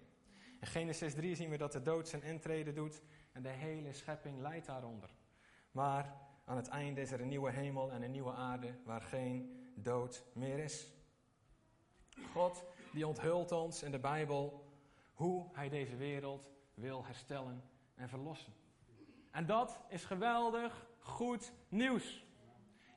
In 0.66 0.72
Genesis 0.72 1.14
3 1.14 1.36
zien 1.36 1.50
we 1.50 1.58
dat 1.58 1.72
de 1.72 1.82
dood 1.82 2.08
zijn 2.08 2.24
intrede 2.24 2.74
doet 2.74 3.02
en 3.32 3.42
de 3.42 3.50
hele 3.50 3.94
schepping 3.94 4.40
leidt 4.40 4.66
daaronder. 4.66 5.10
Maar 5.72 6.14
aan 6.46 6.56
het 6.56 6.68
einde 6.68 7.02
is 7.02 7.12
er 7.12 7.22
een 7.22 7.28
nieuwe 7.28 7.52
hemel 7.52 7.92
en 7.92 8.02
een 8.02 8.12
nieuwe 8.12 8.32
aarde 8.32 8.76
waar 8.84 9.02
geen 9.02 9.70
dood 9.76 10.24
meer 10.34 10.60
is. 10.60 10.92
God 12.32 12.64
die 12.94 13.08
onthult 13.08 13.52
ons 13.52 13.84
in 13.84 13.92
de 13.92 14.00
Bijbel 14.00 14.72
hoe 15.14 15.50
hij 15.54 15.70
deze 15.70 15.96
wereld 15.96 16.52
wil 16.74 17.06
herstellen 17.06 17.64
en 17.96 18.10
verlossen. 18.10 18.54
En 19.32 19.46
dat 19.46 19.84
is 19.90 20.06
geweldig 20.06 20.88
goed 21.00 21.52
nieuws. 21.70 22.26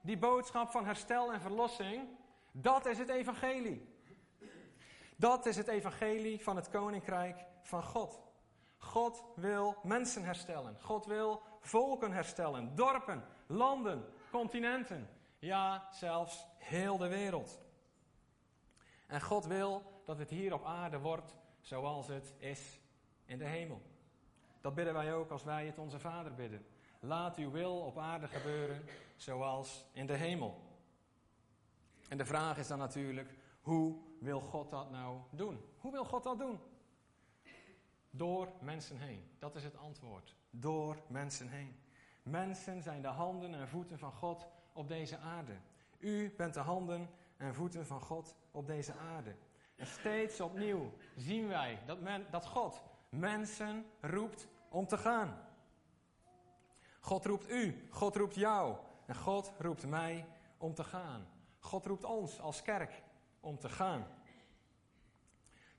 Die 0.01 0.19
boodschap 0.19 0.71
van 0.71 0.85
herstel 0.85 1.33
en 1.33 1.41
verlossing, 1.41 2.09
dat 2.53 2.87
is 2.87 2.99
het 2.99 3.09
evangelie. 3.09 3.97
Dat 5.17 5.47
is 5.47 5.57
het 5.57 5.69
evangelie 5.69 6.43
van 6.43 6.57
het 6.57 6.71
koninkrijk 6.71 7.47
van 7.69 7.83
God. 7.83 8.21
God 8.79 9.25
wil 9.35 9.77
mensen 9.83 10.25
herstellen. 10.25 10.77
God 10.81 11.07
wil 11.07 11.43
volken 11.61 12.13
herstellen. 12.13 12.75
Dorpen, 12.75 13.25
landen, 13.47 14.05
continenten. 14.31 15.09
Ja, 15.39 15.89
zelfs 15.91 16.47
heel 16.59 16.97
de 16.97 17.09
wereld. 17.09 17.61
En 19.07 19.21
God 19.21 19.47
wil 19.47 19.83
dat 20.05 20.19
het 20.19 20.31
hier 20.31 20.53
op 20.53 20.65
aarde 20.65 20.99
wordt 20.99 21.37
zoals 21.61 22.07
het 22.07 22.35
is 22.39 22.81
in 23.25 23.39
de 23.39 23.47
hemel. 23.47 23.83
Dat 24.61 24.75
bidden 24.75 24.95
wij 24.95 25.15
ook 25.15 25.31
als 25.31 25.45
wij 25.45 25.67
het 25.67 25.79
onze 25.79 25.99
Vader 25.99 26.35
bidden. 26.35 26.67
Laat 27.01 27.37
uw 27.37 27.51
wil 27.51 27.81
op 27.81 27.99
aarde 27.99 28.29
gebeuren 28.29 28.85
zoals 29.17 29.85
in 29.93 30.07
de 30.07 30.17
hemel. 30.17 30.67
En 32.09 32.19
de 32.19 32.25
vraag 32.25 32.59
is 32.59 32.67
dan 32.67 32.79
natuurlijk, 32.79 33.35
hoe 33.61 33.99
wil 34.21 34.41
God 34.41 34.71
dat 34.71 34.91
nou 34.91 35.19
doen? 35.31 35.65
Hoe 35.79 35.93
wil 35.93 36.05
God 36.05 36.23
dat 36.23 36.39
doen? 36.39 36.61
Door 38.11 38.53
mensen 38.61 38.99
heen. 38.99 39.31
Dat 39.39 39.57
is 39.57 39.65
het 39.65 39.77
antwoord. 39.77 40.37
Door 40.51 41.03
mensen 41.09 41.49
heen. 41.49 41.77
Mensen 42.23 42.83
zijn 42.83 43.03
de 43.03 43.09
handen 43.09 43.55
en 43.55 43.69
voeten 43.69 43.99
van 43.99 44.13
God 44.13 44.47
op 44.73 44.89
deze 44.89 45.19
aarde. 45.19 45.57
U 45.99 46.35
bent 46.37 46.55
de 46.55 46.61
handen 46.61 47.11
en 47.37 47.55
voeten 47.55 47.87
van 47.87 48.01
God 48.01 48.35
op 48.51 48.67
deze 48.67 48.95
aarde. 48.95 49.37
En 49.77 49.87
steeds 49.87 50.41
opnieuw 50.41 50.93
zien 51.17 51.49
wij 51.49 51.83
dat, 51.87 52.01
men, 52.01 52.27
dat 52.31 52.47
God 52.47 52.83
mensen 53.09 53.85
roept 54.01 54.49
om 54.69 54.87
te 54.87 54.99
gaan. 54.99 55.47
God 57.01 57.25
roept 57.25 57.51
u, 57.51 57.89
God 57.91 58.17
roept 58.17 58.35
jou 58.35 58.77
en 59.07 59.15
God 59.15 59.53
roept 59.59 59.87
mij 59.87 60.27
om 60.57 60.75
te 60.75 60.85
gaan. 60.85 61.27
God 61.59 61.87
roept 61.87 62.05
ons 62.05 62.41
als 62.41 62.63
kerk 62.63 63.03
om 63.41 63.59
te 63.59 63.69
gaan. 63.69 64.07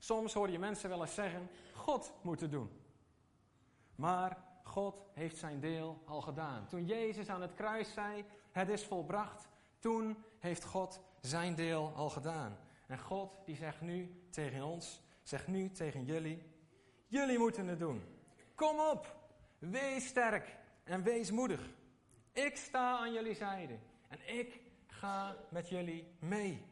Soms 0.00 0.32
hoor 0.32 0.50
je 0.50 0.58
mensen 0.58 0.88
wel 0.88 1.00
eens 1.00 1.14
zeggen: 1.14 1.50
God 1.74 2.12
moet 2.22 2.40
het 2.40 2.50
doen. 2.50 2.70
Maar 3.94 4.44
God 4.62 5.02
heeft 5.14 5.36
zijn 5.36 5.60
deel 5.60 6.02
al 6.04 6.20
gedaan. 6.20 6.66
Toen 6.66 6.86
Jezus 6.86 7.28
aan 7.28 7.40
het 7.40 7.54
kruis 7.54 7.92
zei: 7.92 8.24
Het 8.50 8.68
is 8.68 8.84
volbracht, 8.84 9.48
toen 9.78 10.24
heeft 10.38 10.64
God 10.64 11.00
zijn 11.20 11.54
deel 11.54 11.92
al 11.94 12.10
gedaan. 12.10 12.58
En 12.86 12.98
God 12.98 13.32
die 13.44 13.56
zegt 13.56 13.80
nu 13.80 14.26
tegen 14.30 14.62
ons, 14.62 15.02
zegt 15.22 15.46
nu 15.46 15.70
tegen 15.70 16.04
jullie: 16.04 16.42
Jullie 17.06 17.38
moeten 17.38 17.66
het 17.66 17.78
doen. 17.78 18.02
Kom 18.54 18.78
op, 18.78 19.16
wees 19.58 20.06
sterk 20.06 20.56
en 20.84 21.02
wees 21.02 21.30
moedig. 21.30 21.70
Ik 22.32 22.56
sta 22.56 22.98
aan 22.98 23.12
jullie 23.12 23.34
zijde 23.34 23.78
en 24.08 24.36
ik 24.38 24.60
ga 24.86 25.36
met 25.50 25.68
jullie 25.68 26.16
mee. 26.18 26.66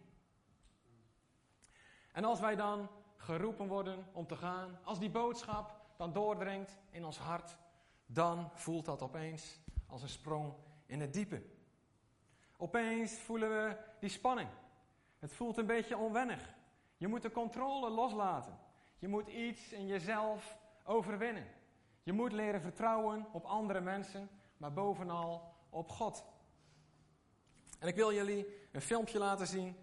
En 2.12 2.24
als 2.24 2.40
wij 2.40 2.56
dan 2.56 2.88
geroepen 3.28 3.68
worden 3.68 4.06
om 4.12 4.26
te 4.26 4.36
gaan, 4.36 4.78
als 4.84 4.98
die 4.98 5.10
boodschap 5.10 5.76
dan 5.96 6.12
doordringt 6.12 6.78
in 6.90 7.04
ons 7.04 7.18
hart, 7.18 7.56
dan 8.06 8.50
voelt 8.54 8.84
dat 8.84 9.02
opeens 9.02 9.60
als 9.86 10.02
een 10.02 10.08
sprong 10.08 10.54
in 10.86 11.00
het 11.00 11.12
diepe. 11.12 11.42
Opeens 12.56 13.12
voelen 13.12 13.48
we 13.48 13.76
die 14.00 14.10
spanning. 14.10 14.48
Het 15.18 15.32
voelt 15.32 15.56
een 15.56 15.66
beetje 15.66 15.96
onwennig. 15.96 16.54
Je 16.96 17.08
moet 17.08 17.22
de 17.22 17.30
controle 17.30 17.90
loslaten. 17.90 18.58
Je 18.98 19.08
moet 19.08 19.28
iets 19.28 19.72
in 19.72 19.86
jezelf 19.86 20.58
overwinnen. 20.84 21.46
Je 22.02 22.12
moet 22.12 22.32
leren 22.32 22.60
vertrouwen 22.60 23.26
op 23.32 23.44
andere 23.44 23.80
mensen, 23.80 24.30
maar 24.56 24.72
bovenal 24.72 25.54
op 25.70 25.88
God. 25.88 26.24
En 27.78 27.88
ik 27.88 27.94
wil 27.94 28.12
jullie 28.12 28.46
een 28.72 28.80
filmpje 28.80 29.18
laten 29.18 29.46
zien 29.46 29.76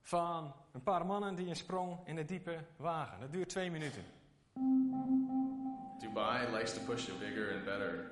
van 0.00 0.54
een 0.72 0.82
paar 0.82 1.06
mannen 1.06 1.34
die 1.34 1.48
een 1.48 1.56
sprong 1.56 1.96
in 2.04 2.16
het 2.16 2.28
diepe 2.28 2.58
wagen. 2.76 3.20
Dat 3.20 3.32
duurt 3.32 3.48
twee 3.48 3.70
minuten. 3.70 4.02
Dubai 5.98 6.50
likes 6.52 6.72
to 6.72 6.80
push 6.80 7.08
it 7.08 7.18
bigger 7.18 7.52
and 7.54 7.64
better. 7.64 8.10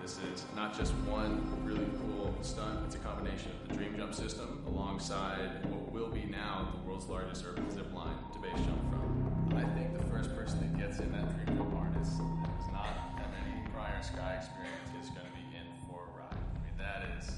This 0.00 0.16
is 0.32 0.44
not 0.54 0.76
just 0.78 0.92
one 1.06 1.42
really 1.64 1.90
cool 2.00 2.34
stunt, 2.40 2.78
it's 2.86 2.94
a 2.94 2.98
combination 2.98 3.50
of 3.52 3.68
the 3.68 3.74
Dream 3.74 3.94
Jump 3.96 4.14
system 4.14 4.62
alongside 4.66 5.66
what 5.68 5.92
will 5.92 6.08
be 6.08 6.24
now 6.24 6.68
the 6.72 6.88
world's 6.88 7.06
largest 7.08 7.44
urban 7.44 7.70
zip 7.70 7.92
line 7.92 8.16
to 8.32 8.38
base 8.38 8.64
jump 8.66 8.82
from. 8.90 9.56
I 9.56 9.64
think 9.76 9.98
the 9.98 10.06
first 10.06 10.34
person 10.34 10.60
that 10.60 10.78
gets 10.78 10.98
in 10.98 11.12
that 11.12 11.28
Dream 11.34 11.58
Jump 11.58 11.74
and 11.74 11.94
does 11.94 12.68
not 12.72 12.88
have 13.20 13.32
any 13.44 13.68
prior 13.74 14.02
sky 14.02 14.36
experience 14.40 14.90
is 15.02 15.10
going 15.10 15.26
to 15.26 15.34
be 15.36 15.44
in 15.60 15.66
for 15.86 16.00
a 16.00 16.10
ride. 16.16 16.40
I 16.56 16.58
mean, 16.64 16.76
that 16.78 17.04
is, 17.18 17.36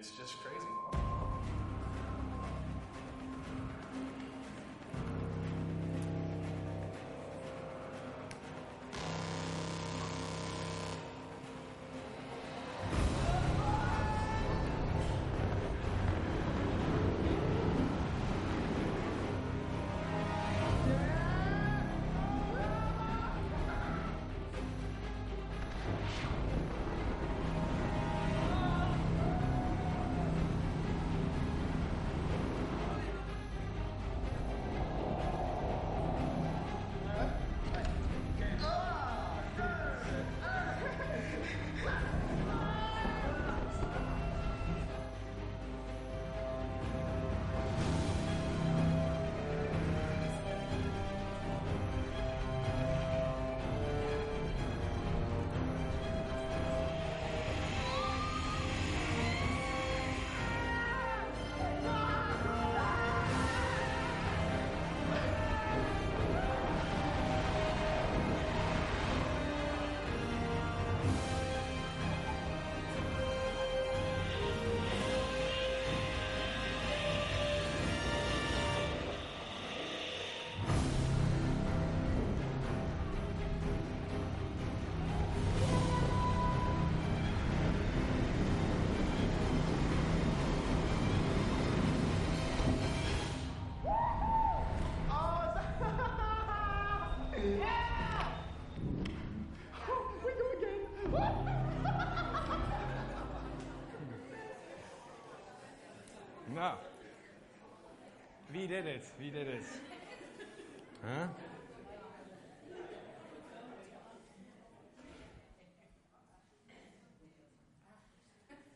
it's 0.00 0.12
just 0.12 0.42
crazy. 0.42 1.09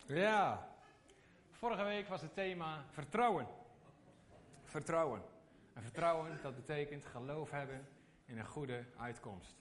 Ja. 0.07 0.69
Vorige 1.51 1.85
week 1.85 2.09
was 2.09 2.21
het 2.21 2.35
thema 2.35 2.85
vertrouwen. 2.91 3.47
Vertrouwen. 4.65 5.23
En 5.73 5.83
vertrouwen, 5.83 6.39
dat 6.43 6.55
betekent 6.55 7.05
geloof 7.07 7.51
hebben 7.51 7.89
in 8.25 8.39
een 8.39 8.47
goede 8.47 8.85
uitkomst. 8.97 9.57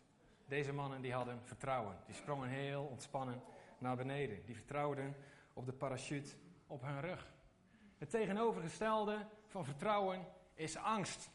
Deze 0.48 0.74
mannen 0.74 1.02
die 1.02 1.14
hadden 1.14 1.42
vertrouwen. 1.44 1.98
Die 2.06 2.16
sprongen 2.16 2.50
heel 2.50 2.84
ontspannen 2.84 3.42
naar 3.78 3.96
beneden. 3.96 4.46
Die 4.46 4.56
vertrouwden 4.56 5.16
op 5.54 5.66
de 5.66 5.74
parachute 5.74 6.36
op 6.68 6.82
hun 6.82 7.02
rug. 7.02 7.28
Het 7.98 8.10
tegenovergestelde 8.10 9.26
van 9.48 9.66
vertrouwen 9.66 10.26
is 10.54 10.78
angst. 10.78 11.30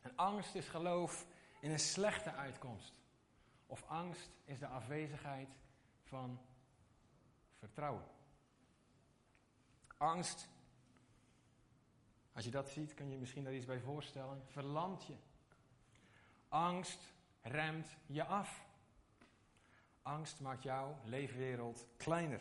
En 0.00 0.12
angst 0.16 0.54
is 0.54 0.68
geloof 0.68 1.26
in 1.60 1.70
een 1.70 1.78
slechte 1.78 2.32
uitkomst. 2.32 3.00
Of 3.66 3.84
angst 3.86 4.30
is 4.44 4.58
de 4.58 4.66
afwezigheid 4.66 5.48
van 6.02 6.40
vertrouwen. 7.58 8.04
Angst, 9.96 10.48
als 12.32 12.44
je 12.44 12.50
dat 12.50 12.68
ziet, 12.68 12.94
kun 12.94 13.06
je 13.06 13.12
je 13.12 13.18
misschien 13.18 13.44
daar 13.44 13.54
iets 13.54 13.66
bij 13.66 13.80
voorstellen, 13.80 14.42
verlamt 14.46 15.06
je. 15.06 15.16
Angst 16.48 17.00
remt 17.42 17.96
je 18.06 18.24
af. 18.24 18.64
Angst 20.02 20.40
maakt 20.40 20.62
jouw 20.62 20.98
leefwereld 21.04 21.86
kleiner. 21.96 22.40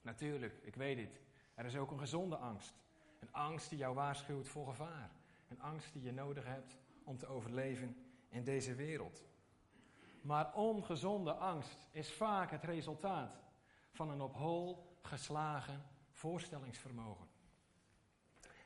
Natuurlijk, 0.00 0.58
ik 0.62 0.74
weet 0.74 0.98
het. 0.98 1.20
Er 1.54 1.64
is 1.64 1.76
ook 1.76 1.90
een 1.90 1.98
gezonde 1.98 2.36
angst. 2.36 2.74
Een 3.18 3.32
angst 3.32 3.68
die 3.68 3.78
jou 3.78 3.94
waarschuwt 3.94 4.48
voor 4.48 4.66
gevaar. 4.66 5.10
Een 5.48 5.60
angst 5.60 5.92
die 5.92 6.02
je 6.02 6.12
nodig 6.12 6.44
hebt 6.44 6.76
om 7.04 7.16
te 7.16 7.26
overleven 7.26 7.96
in 8.28 8.44
deze 8.44 8.74
wereld. 8.74 9.22
Maar 10.20 10.54
ongezonde 10.54 11.32
angst 11.32 11.88
is 11.90 12.12
vaak 12.12 12.50
het 12.50 12.64
resultaat 12.64 13.40
van 13.90 14.10
een 14.10 14.20
op 14.20 14.34
hol 14.34 14.96
geslagen 15.02 15.82
voorstellingsvermogen. 16.10 17.26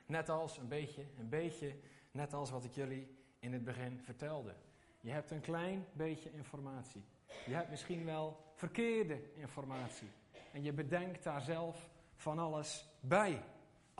Net 0.07 0.29
als 0.29 0.59
een 0.59 0.69
beetje, 0.69 1.05
een 1.19 1.29
beetje, 1.29 1.77
net 2.11 2.33
als 2.33 2.51
wat 2.51 2.65
ik 2.65 2.75
jullie 2.75 3.17
in 3.38 3.53
het 3.53 3.65
begin 3.65 4.01
vertelde. 4.01 4.55
Je 5.01 5.11
hebt 5.11 5.31
een 5.31 5.41
klein 5.41 5.87
beetje 5.93 6.33
informatie. 6.33 7.05
Je 7.47 7.55
hebt 7.55 7.71
misschien 7.71 8.05
wel 8.05 8.53
verkeerde 8.55 9.35
informatie. 9.35 10.09
En 10.53 10.62
je 10.62 10.73
bedenkt 10.73 11.25
daar 11.25 11.41
zelf 11.41 11.91
van 12.15 12.38
alles 12.38 12.87
bij. 13.01 13.43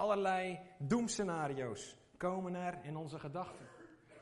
Allerlei 0.03 0.59
doemscenario's 0.79 1.97
komen 2.17 2.55
er 2.55 2.79
in 2.85 2.97
onze 2.97 3.19
gedachten. 3.19 3.67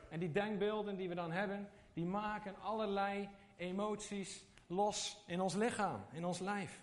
En 0.09 0.19
die 0.19 0.31
denkbeelden 0.31 0.95
die 0.95 1.09
we 1.09 1.15
dan 1.15 1.31
hebben, 1.31 1.69
die 1.93 2.05
maken 2.05 2.59
allerlei 2.59 3.29
emoties 3.55 4.45
los 4.67 5.23
in 5.27 5.41
ons 5.41 5.53
lichaam, 5.53 6.05
in 6.11 6.25
ons 6.25 6.39
lijf. 6.39 6.81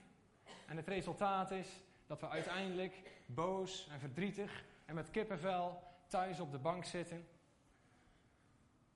En 0.66 0.76
het 0.76 0.86
resultaat 0.86 1.50
is 1.50 1.68
dat 2.06 2.20
we 2.20 2.28
uiteindelijk 2.28 3.02
boos 3.26 3.88
en 3.90 4.00
verdrietig 4.00 4.64
en 4.84 4.94
met 4.94 5.10
kippenvel 5.10 5.82
thuis 6.06 6.40
op 6.40 6.52
de 6.52 6.58
bank 6.58 6.84
zitten. 6.84 7.28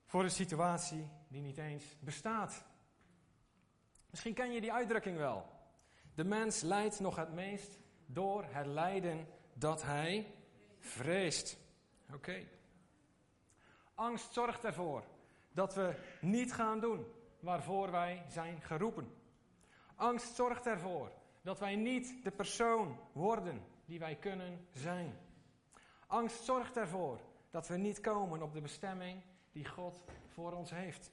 Voor 0.05 0.23
een 0.23 0.31
situatie 0.31 1.07
die 1.27 1.41
niet 1.41 1.57
eens 1.57 1.95
bestaat. 1.99 2.65
Misschien 4.09 4.33
ken 4.33 4.51
je 4.51 4.61
die 4.61 4.73
uitdrukking 4.73 5.17
wel. 5.17 5.45
De 6.15 6.23
mens 6.23 6.61
lijdt 6.61 6.99
nog 6.99 7.15
het 7.15 7.33
meest 7.33 7.79
door 8.05 8.45
het 8.49 8.65
lijden 8.65 9.27
dat 9.53 9.83
hij 9.83 10.33
vreest. 10.79 11.57
Oké. 12.13 12.47
Angst 13.95 14.33
zorgt 14.33 14.63
ervoor 14.63 15.03
dat 15.51 15.75
we 15.75 15.95
niet 16.21 16.53
gaan 16.53 16.79
doen 16.79 17.05
waarvoor 17.39 17.91
wij 17.91 18.25
zijn 18.27 18.61
geroepen. 18.61 19.13
Angst 19.95 20.35
zorgt 20.35 20.65
ervoor 20.65 21.11
dat 21.41 21.59
wij 21.59 21.75
niet 21.75 22.23
de 22.23 22.31
persoon 22.31 22.99
worden 23.11 23.65
die 23.85 23.99
wij 23.99 24.15
kunnen 24.15 24.67
zijn. 24.71 25.17
Angst 26.07 26.43
zorgt 26.43 26.77
ervoor 26.77 27.19
dat 27.49 27.67
we 27.67 27.77
niet 27.77 27.99
komen 27.99 28.41
op 28.41 28.53
de 28.53 28.61
bestemming 28.61 29.21
die 29.51 29.65
God 29.65 30.03
voor 30.27 30.51
ons 30.51 30.69
heeft. 30.69 31.11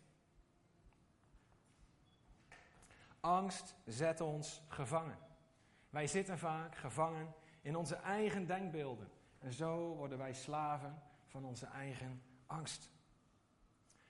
Angst 3.21 3.75
zet 3.85 4.21
ons 4.21 4.63
gevangen. 4.69 5.19
Wij 5.91 6.07
zitten 6.07 6.39
vaak 6.39 6.77
gevangen 6.77 7.35
in 7.63 7.77
onze 7.77 7.95
eigen 7.95 8.47
denkbeelden. 8.47 9.09
En 9.39 9.53
zo 9.53 9.95
worden 9.95 10.19
wij 10.19 10.33
slaven 10.33 11.03
van 11.27 11.45
onze 11.45 11.67
eigen 11.67 12.23
angst. 12.47 12.91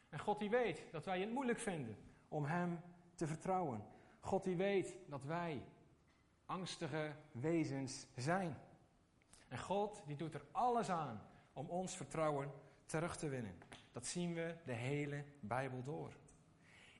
En 0.09 0.19
God 0.19 0.39
die 0.39 0.51
weet 0.51 0.83
dat 0.91 1.05
wij 1.05 1.21
het 1.21 1.33
moeilijk 1.33 1.59
vinden 1.59 1.97
om 2.29 2.45
Hem 2.45 2.81
te 3.15 3.27
vertrouwen. 3.27 3.85
God 4.21 4.45
die 4.45 4.57
weet 4.57 4.97
dat 5.07 5.25
wij 5.25 5.63
angstige 6.47 7.13
wezens 7.33 8.07
zijn. 8.17 8.57
En 9.49 9.59
God 9.59 10.03
die 10.07 10.17
doet 10.17 10.35
er 10.35 10.45
alles 10.51 10.91
aan 10.91 11.23
om 11.53 11.69
ons 11.69 11.97
vertrouwen 11.97 12.51
terug 12.87 13.17
te 13.17 13.29
winnen. 13.29 13.59
Dat 13.93 14.07
zien 14.07 14.35
we 14.35 14.55
de 14.65 14.73
hele 14.73 15.25
Bijbel 15.41 15.83
door. 15.83 16.13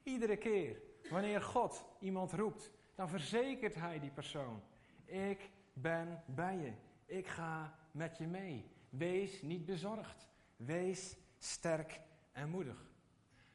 Iedere 0.03 0.37
keer 0.37 0.81
wanneer 1.11 1.43
God 1.43 1.85
iemand 1.99 2.33
roept, 2.33 2.71
dan 2.95 3.09
verzekert 3.09 3.75
Hij 3.75 4.01
die 4.01 4.11
persoon: 4.11 4.63
Ik 5.05 5.50
ben 5.81 6.23
bij 6.27 6.57
je. 6.57 6.73
Ik 7.15 7.27
ga 7.27 7.75
met 7.91 8.19
je 8.19 8.27
mee. 8.27 8.71
Wees 8.89 9.43
niet 9.43 9.65
bezorgd. 9.65 10.29
Wees 10.57 11.17
sterk 11.39 12.01
en 12.33 12.49
moedig. 12.49 12.91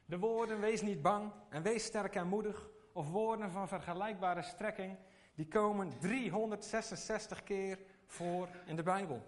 De 0.04 0.18
woorden 0.18 0.60
wees 0.60 0.82
niet 0.82 1.02
bang 1.02 1.32
en 1.48 1.62
wees 1.62 1.84
sterk 1.84 2.14
en 2.14 2.28
moedig, 2.28 2.68
of 2.92 3.10
woorden 3.10 3.50
van 3.50 3.68
vergelijkbare 3.68 4.42
strekking, 4.42 4.96
die 5.34 5.48
komen 5.48 5.98
366 5.98 7.42
keer 7.42 7.78
voor 8.06 8.48
in 8.66 8.76
de 8.76 8.82
Bijbel. 8.82 9.22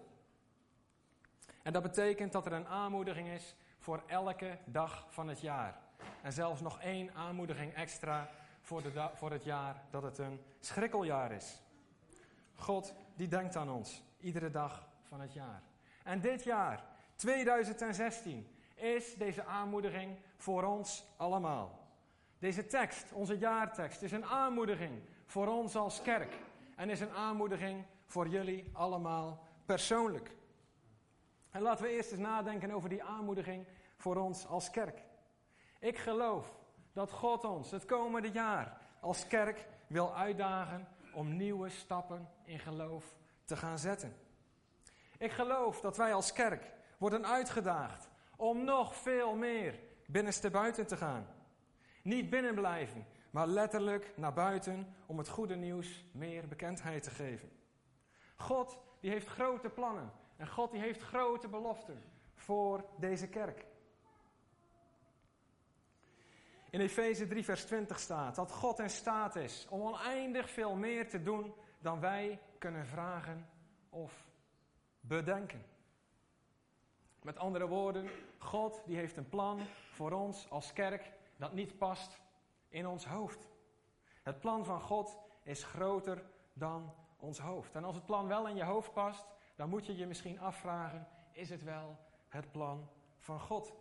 En 1.63 1.73
dat 1.73 1.83
betekent 1.83 2.31
dat 2.31 2.45
er 2.45 2.53
een 2.53 2.67
aanmoediging 2.67 3.27
is 3.27 3.55
voor 3.77 4.03
elke 4.07 4.57
dag 4.65 5.05
van 5.09 5.27
het 5.27 5.41
jaar. 5.41 5.79
En 6.21 6.33
zelfs 6.33 6.61
nog 6.61 6.81
één 6.81 7.13
aanmoediging 7.13 7.73
extra 7.73 8.29
voor, 8.61 8.81
de 8.81 9.09
voor 9.13 9.31
het 9.31 9.43
jaar 9.43 9.83
dat 9.89 10.03
het 10.03 10.17
een 10.17 10.39
schrikkeljaar 10.59 11.31
is. 11.31 11.61
God 12.59 12.93
die 13.15 13.27
denkt 13.27 13.55
aan 13.55 13.69
ons, 13.69 14.03
iedere 14.19 14.49
dag 14.49 14.87
van 15.03 15.21
het 15.21 15.33
jaar. 15.33 15.61
En 16.03 16.21
dit 16.21 16.43
jaar, 16.43 16.83
2016, 17.15 18.47
is 18.75 19.15
deze 19.15 19.45
aanmoediging 19.45 20.17
voor 20.37 20.63
ons 20.63 21.05
allemaal. 21.17 21.87
Deze 22.39 22.65
tekst, 22.65 23.11
onze 23.11 23.37
jaartekst, 23.37 24.01
is 24.01 24.11
een 24.11 24.25
aanmoediging 24.25 25.01
voor 25.25 25.47
ons 25.47 25.75
als 25.75 26.01
kerk. 26.01 26.33
En 26.75 26.89
is 26.89 26.99
een 26.99 27.13
aanmoediging 27.13 27.85
voor 28.05 28.27
jullie 28.27 28.69
allemaal 28.73 29.43
persoonlijk. 29.65 30.31
En 31.51 31.61
laten 31.61 31.85
we 31.85 31.91
eerst 31.91 32.11
eens 32.11 32.19
nadenken 32.19 32.71
over 32.71 32.89
die 32.89 33.03
aanmoediging 33.03 33.65
voor 33.97 34.15
ons 34.15 34.47
als 34.47 34.69
kerk. 34.69 35.03
Ik 35.79 35.97
geloof 35.97 36.59
dat 36.93 37.11
God 37.11 37.43
ons 37.43 37.71
het 37.71 37.85
komende 37.85 38.31
jaar 38.31 38.77
als 38.99 39.27
kerk 39.27 39.67
wil 39.87 40.15
uitdagen 40.15 40.87
om 41.13 41.35
nieuwe 41.35 41.69
stappen 41.69 42.29
in 42.43 42.59
geloof 42.59 43.15
te 43.45 43.57
gaan 43.57 43.79
zetten. 43.79 44.15
Ik 45.17 45.31
geloof 45.31 45.81
dat 45.81 45.97
wij 45.97 46.13
als 46.13 46.33
kerk 46.33 46.71
worden 46.97 47.25
uitgedaagd 47.25 48.09
om 48.35 48.63
nog 48.63 48.95
veel 48.95 49.35
meer 49.35 49.79
binnenste 50.07 50.49
buiten 50.49 50.87
te 50.87 50.97
gaan. 50.97 51.27
Niet 52.03 52.29
binnen 52.29 52.55
blijven, 52.55 53.05
maar 53.31 53.47
letterlijk 53.47 54.13
naar 54.15 54.33
buiten 54.33 54.95
om 55.05 55.17
het 55.17 55.29
goede 55.29 55.55
nieuws 55.55 56.05
meer 56.11 56.47
bekendheid 56.47 57.03
te 57.03 57.09
geven. 57.09 57.51
God 58.35 58.77
die 58.99 59.11
heeft 59.11 59.27
grote 59.27 59.69
plannen 59.69 60.11
en 60.37 60.47
God 60.47 60.71
die 60.71 60.81
heeft 60.81 61.01
grote 61.01 61.47
beloften 61.47 62.03
voor 62.35 62.85
deze 62.97 63.27
kerk. 63.27 63.65
In 66.69 66.79
Efeze 66.79 67.27
3, 67.27 67.43
vers 67.43 67.65
20 67.65 67.99
staat 67.99 68.35
dat 68.35 68.51
God 68.51 68.79
in 68.79 68.89
staat 68.89 69.35
is 69.35 69.67
om 69.69 69.81
oneindig 69.81 70.49
veel 70.49 70.75
meer 70.75 71.09
te 71.09 71.21
doen 71.21 71.53
dan 71.79 71.99
wij 71.99 72.39
kunnen 72.57 72.85
vragen 72.85 73.49
of 73.89 74.27
bedenken. 74.99 75.65
Met 77.21 77.37
andere 77.37 77.67
woorden, 77.67 78.09
God 78.37 78.81
die 78.85 78.97
heeft 78.97 79.17
een 79.17 79.29
plan 79.29 79.59
voor 79.91 80.11
ons 80.11 80.49
als 80.49 80.73
kerk 80.73 81.11
dat 81.37 81.53
niet 81.53 81.77
past 81.77 82.19
in 82.67 82.87
ons 82.87 83.05
hoofd. 83.05 83.49
Het 84.23 84.39
plan 84.39 84.65
van 84.65 84.81
God 84.81 85.17
is 85.43 85.63
groter 85.63 86.23
dan 86.53 86.93
ons 87.17 87.39
hoofd. 87.39 87.75
En 87.75 87.83
als 87.83 87.95
het 87.95 88.05
plan 88.05 88.27
wel 88.27 88.47
in 88.47 88.55
je 88.55 88.63
hoofd 88.63 88.93
past, 88.93 89.25
dan 89.55 89.69
moet 89.69 89.85
je 89.85 89.97
je 89.97 90.05
misschien 90.05 90.39
afvragen: 90.39 91.07
is 91.31 91.49
het 91.49 91.63
wel 91.63 91.97
het 92.27 92.51
plan 92.51 92.89
van 93.17 93.39
God? 93.39 93.73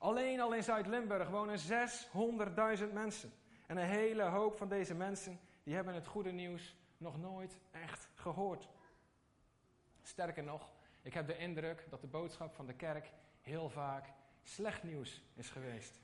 Alleen 0.00 0.40
al 0.40 0.54
in 0.54 0.62
Zuid-Limburg 0.62 1.28
wonen 1.28 1.58
600.000 1.58 2.92
mensen. 2.92 3.32
En 3.66 3.76
een 3.76 3.88
hele 3.88 4.22
hoop 4.22 4.56
van 4.56 4.68
deze 4.68 4.94
mensen 4.94 5.40
die 5.62 5.74
hebben 5.74 5.94
het 5.94 6.06
goede 6.06 6.30
nieuws 6.30 6.76
nog 6.96 7.18
nooit 7.18 7.58
echt 7.70 8.08
gehoord. 8.14 8.68
Sterker 10.02 10.42
nog, 10.42 10.68
ik 11.02 11.14
heb 11.14 11.26
de 11.26 11.36
indruk 11.36 11.86
dat 11.90 12.00
de 12.00 12.06
boodschap 12.06 12.54
van 12.54 12.66
de 12.66 12.74
kerk 12.74 13.12
heel 13.40 13.68
vaak 13.68 14.12
slecht 14.42 14.82
nieuws 14.82 15.22
is 15.34 15.50
geweest. 15.50 16.00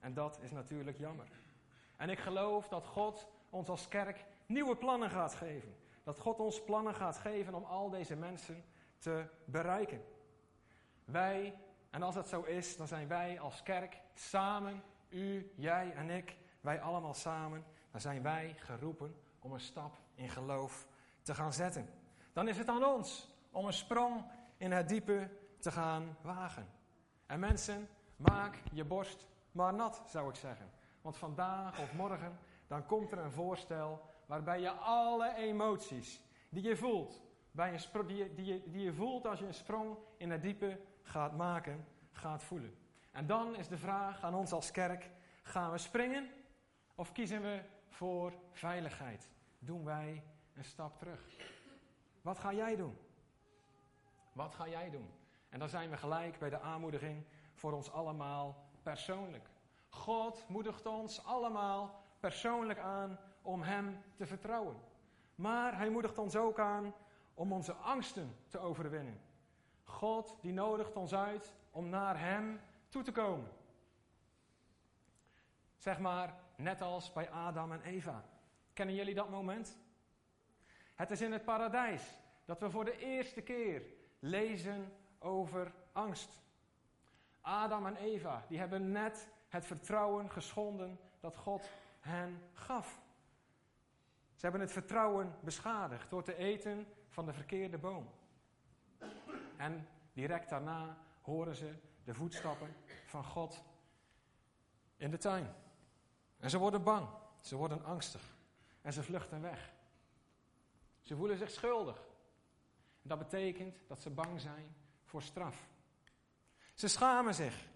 En 0.00 0.14
dat 0.14 0.38
is 0.42 0.50
natuurlijk 0.50 0.98
jammer. 0.98 1.28
En 1.96 2.10
ik 2.10 2.18
geloof 2.18 2.68
dat 2.68 2.86
God 2.86 3.28
ons 3.50 3.68
als 3.68 3.88
kerk 3.88 4.24
nieuwe 4.46 4.76
plannen 4.76 5.10
gaat 5.10 5.34
geven. 5.34 5.76
Dat 6.02 6.18
God 6.18 6.40
ons 6.40 6.64
plannen 6.64 6.94
gaat 6.94 7.18
geven 7.18 7.54
om 7.54 7.64
al 7.64 7.90
deze 7.90 8.16
mensen 8.16 8.64
te 8.98 9.24
bereiken. 9.44 10.04
Wij, 11.04 11.58
en 11.90 12.02
als 12.02 12.14
dat 12.14 12.28
zo 12.28 12.42
is, 12.42 12.76
dan 12.76 12.88
zijn 12.88 13.08
wij 13.08 13.40
als 13.40 13.62
kerk 13.62 14.00
samen, 14.14 14.82
u, 15.08 15.52
jij 15.56 15.92
en 15.94 16.10
ik, 16.10 16.36
wij 16.60 16.80
allemaal 16.80 17.14
samen, 17.14 17.64
dan 17.90 18.00
zijn 18.00 18.22
wij 18.22 18.54
geroepen 18.58 19.16
om 19.38 19.52
een 19.52 19.60
stap 19.60 19.98
in 20.14 20.28
geloof 20.28 20.86
te 21.22 21.34
gaan 21.34 21.52
zetten. 21.52 21.88
Dan 22.32 22.48
is 22.48 22.58
het 22.58 22.68
aan 22.68 22.84
ons 22.84 23.28
om 23.50 23.66
een 23.66 23.72
sprong 23.72 24.24
in 24.56 24.72
het 24.72 24.88
diepe 24.88 25.30
te 25.58 25.70
gaan 25.70 26.16
wagen. 26.20 26.66
En 27.26 27.40
mensen, 27.40 27.88
maak 28.16 28.62
je 28.72 28.84
borst 28.84 29.26
maar 29.52 29.74
nat, 29.74 30.02
zou 30.06 30.28
ik 30.28 30.34
zeggen. 30.34 30.70
Want 31.00 31.16
vandaag 31.16 31.80
of 31.80 31.92
morgen, 31.92 32.38
dan 32.66 32.86
komt 32.86 33.12
er 33.12 33.18
een 33.18 33.32
voorstel 33.32 34.00
waarbij 34.26 34.60
je 34.60 34.70
alle 34.70 35.34
emoties 35.34 36.20
die 36.48 36.62
je 36.62 36.76
voelt, 36.76 37.22
bij 37.50 37.72
een 37.72 38.06
die, 38.06 38.16
je, 38.16 38.34
die, 38.34 38.44
je, 38.44 38.70
die 38.70 38.82
je 38.82 38.92
voelt 38.92 39.26
als 39.26 39.38
je 39.38 39.46
een 39.46 39.54
sprong 39.54 39.96
in 40.16 40.30
het 40.30 40.42
diepe 40.42 40.80
gaat 41.06 41.36
maken, 41.36 41.86
gaat 42.12 42.42
voelen. 42.42 42.74
En 43.12 43.26
dan 43.26 43.56
is 43.56 43.68
de 43.68 43.78
vraag 43.78 44.22
aan 44.22 44.34
ons 44.34 44.52
als 44.52 44.70
kerk, 44.70 45.10
gaan 45.42 45.70
we 45.70 45.78
springen 45.78 46.30
of 46.94 47.12
kiezen 47.12 47.42
we 47.42 47.60
voor 47.88 48.32
veiligheid? 48.52 49.28
Doen 49.58 49.84
wij 49.84 50.22
een 50.54 50.64
stap 50.64 50.98
terug? 50.98 51.20
Wat 52.22 52.38
ga 52.38 52.52
jij 52.52 52.76
doen? 52.76 52.98
Wat 54.32 54.54
ga 54.54 54.68
jij 54.68 54.90
doen? 54.90 55.10
En 55.48 55.58
dan 55.58 55.68
zijn 55.68 55.90
we 55.90 55.96
gelijk 55.96 56.38
bij 56.38 56.50
de 56.50 56.60
aanmoediging 56.60 57.24
voor 57.54 57.72
ons 57.72 57.92
allemaal 57.92 58.68
persoonlijk. 58.82 59.48
God 59.88 60.44
moedigt 60.48 60.86
ons 60.86 61.24
allemaal 61.24 62.04
persoonlijk 62.20 62.78
aan 62.78 63.18
om 63.42 63.62
Hem 63.62 64.02
te 64.16 64.26
vertrouwen. 64.26 64.76
Maar 65.34 65.76
Hij 65.76 65.90
moedigt 65.90 66.18
ons 66.18 66.36
ook 66.36 66.58
aan 66.58 66.94
om 67.34 67.52
onze 67.52 67.72
angsten 67.72 68.36
te 68.48 68.58
overwinnen. 68.58 69.20
God 69.86 70.36
die 70.40 70.52
nodigt 70.52 70.96
ons 70.96 71.14
uit 71.14 71.54
om 71.70 71.88
naar 71.88 72.20
Hem 72.20 72.60
toe 72.88 73.02
te 73.02 73.12
komen. 73.12 73.48
Zeg 75.76 75.98
maar, 75.98 76.34
net 76.56 76.80
als 76.80 77.12
bij 77.12 77.30
Adam 77.30 77.72
en 77.72 77.82
Eva. 77.82 78.24
Kennen 78.72 78.94
jullie 78.94 79.14
dat 79.14 79.30
moment? 79.30 79.78
Het 80.94 81.10
is 81.10 81.20
in 81.20 81.32
het 81.32 81.44
paradijs 81.44 82.18
dat 82.44 82.60
we 82.60 82.70
voor 82.70 82.84
de 82.84 82.98
eerste 82.98 83.42
keer 83.42 83.82
lezen 84.18 84.92
over 85.18 85.72
angst. 85.92 86.40
Adam 87.40 87.86
en 87.86 87.96
Eva, 87.96 88.44
die 88.48 88.58
hebben 88.58 88.92
net 88.92 89.28
het 89.48 89.66
vertrouwen 89.66 90.30
geschonden 90.30 91.00
dat 91.20 91.36
God 91.36 91.70
hen 92.00 92.42
gaf. 92.52 93.00
Ze 94.34 94.42
hebben 94.42 94.60
het 94.60 94.72
vertrouwen 94.72 95.34
beschadigd 95.40 96.10
door 96.10 96.22
te 96.22 96.36
eten 96.36 96.86
van 97.08 97.26
de 97.26 97.32
verkeerde 97.32 97.78
boom. 97.78 98.08
En 99.56 99.88
direct 100.12 100.48
daarna 100.48 100.98
horen 101.22 101.54
ze 101.54 101.74
de 102.04 102.14
voetstappen 102.14 102.74
van 103.06 103.24
God 103.24 103.62
in 104.96 105.10
de 105.10 105.18
tuin. 105.18 105.54
En 106.38 106.50
ze 106.50 106.58
worden 106.58 106.82
bang, 106.82 107.08
ze 107.40 107.56
worden 107.56 107.84
angstig 107.84 108.36
en 108.82 108.92
ze 108.92 109.02
vluchten 109.02 109.40
weg. 109.40 109.72
Ze 111.02 111.16
voelen 111.16 111.38
zich 111.38 111.50
schuldig. 111.50 112.06
En 113.02 113.08
dat 113.08 113.18
betekent 113.18 113.78
dat 113.86 114.00
ze 114.00 114.10
bang 114.10 114.40
zijn 114.40 114.74
voor 115.04 115.22
straf. 115.22 115.68
Ze 116.74 116.88
schamen 116.88 117.34
zich. 117.34 117.68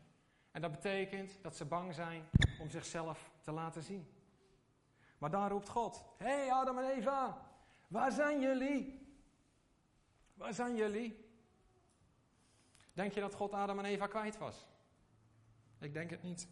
En 0.51 0.61
dat 0.61 0.71
betekent 0.71 1.43
dat 1.43 1.57
ze 1.57 1.65
bang 1.65 1.95
zijn 1.95 2.29
om 2.61 2.71
zichzelf 2.71 3.31
te 3.41 3.53
laten 3.53 3.83
zien. 3.83 4.09
Maar 5.19 5.31
dan 5.31 5.49
roept 5.49 5.69
God: 5.69 6.05
Hé 6.17 6.27
hey 6.27 6.53
Adam 6.53 6.79
en 6.79 6.91
Eva, 6.91 7.49
waar 7.89 8.13
zijn 8.13 8.41
jullie? 8.41 9.09
Waar 10.35 10.55
zijn 10.55 10.77
jullie? 10.77 11.30
Denk 13.01 13.13
je 13.13 13.21
dat 13.21 13.35
God 13.35 13.53
Adam 13.53 13.79
en 13.79 13.85
Eva 13.85 14.07
kwijt 14.07 14.39
was? 14.39 14.67
Ik 15.79 15.93
denk 15.93 16.11
het 16.11 16.23
niet. 16.23 16.49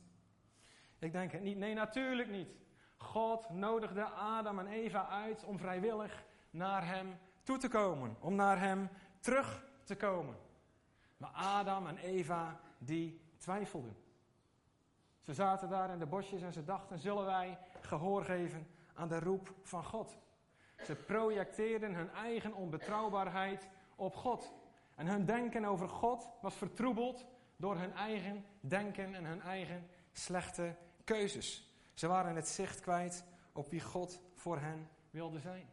Ik 0.98 1.12
denk 1.12 1.32
het 1.32 1.42
niet. 1.42 1.56
Nee, 1.56 1.74
natuurlijk 1.74 2.28
niet. 2.28 2.48
God 2.96 3.50
nodigde 3.50 4.04
Adam 4.04 4.58
en 4.58 4.66
Eva 4.66 5.08
uit 5.08 5.44
om 5.44 5.58
vrijwillig 5.58 6.24
naar 6.50 6.86
hem 6.86 7.18
toe 7.42 7.58
te 7.58 7.68
komen, 7.68 8.16
om 8.20 8.34
naar 8.34 8.60
hem 8.60 8.88
terug 9.20 9.64
te 9.84 9.96
komen. 9.96 10.36
Maar 11.16 11.30
Adam 11.30 11.86
en 11.86 11.98
Eva, 11.98 12.60
die 12.78 13.20
twijfelden. 13.36 13.96
Ze 15.20 15.34
zaten 15.34 15.68
daar 15.68 15.90
in 15.90 15.98
de 15.98 16.06
bosjes 16.06 16.42
en 16.42 16.52
ze 16.52 16.64
dachten: 16.64 16.98
zullen 16.98 17.24
wij 17.24 17.58
gehoor 17.80 18.24
geven 18.24 18.66
aan 18.94 19.08
de 19.08 19.20
roep 19.20 19.54
van 19.62 19.84
God? 19.84 20.18
Ze 20.84 20.94
projecteerden 20.94 21.94
hun 21.94 22.10
eigen 22.10 22.54
onbetrouwbaarheid 22.54 23.68
op 23.96 24.16
God. 24.16 24.52
En 24.98 25.06
hun 25.06 25.24
denken 25.24 25.64
over 25.64 25.88
God 25.88 26.28
was 26.40 26.54
vertroebeld 26.54 27.26
door 27.56 27.76
hun 27.76 27.92
eigen 27.92 28.44
denken 28.60 29.14
en 29.14 29.24
hun 29.24 29.40
eigen 29.40 29.88
slechte 30.12 30.76
keuzes. 31.04 31.72
Ze 31.94 32.06
waren 32.06 32.36
het 32.36 32.48
zicht 32.48 32.80
kwijt 32.80 33.24
op 33.52 33.70
wie 33.70 33.80
God 33.80 34.20
voor 34.34 34.58
hen 34.58 34.88
wilde 35.10 35.38
zijn. 35.38 35.68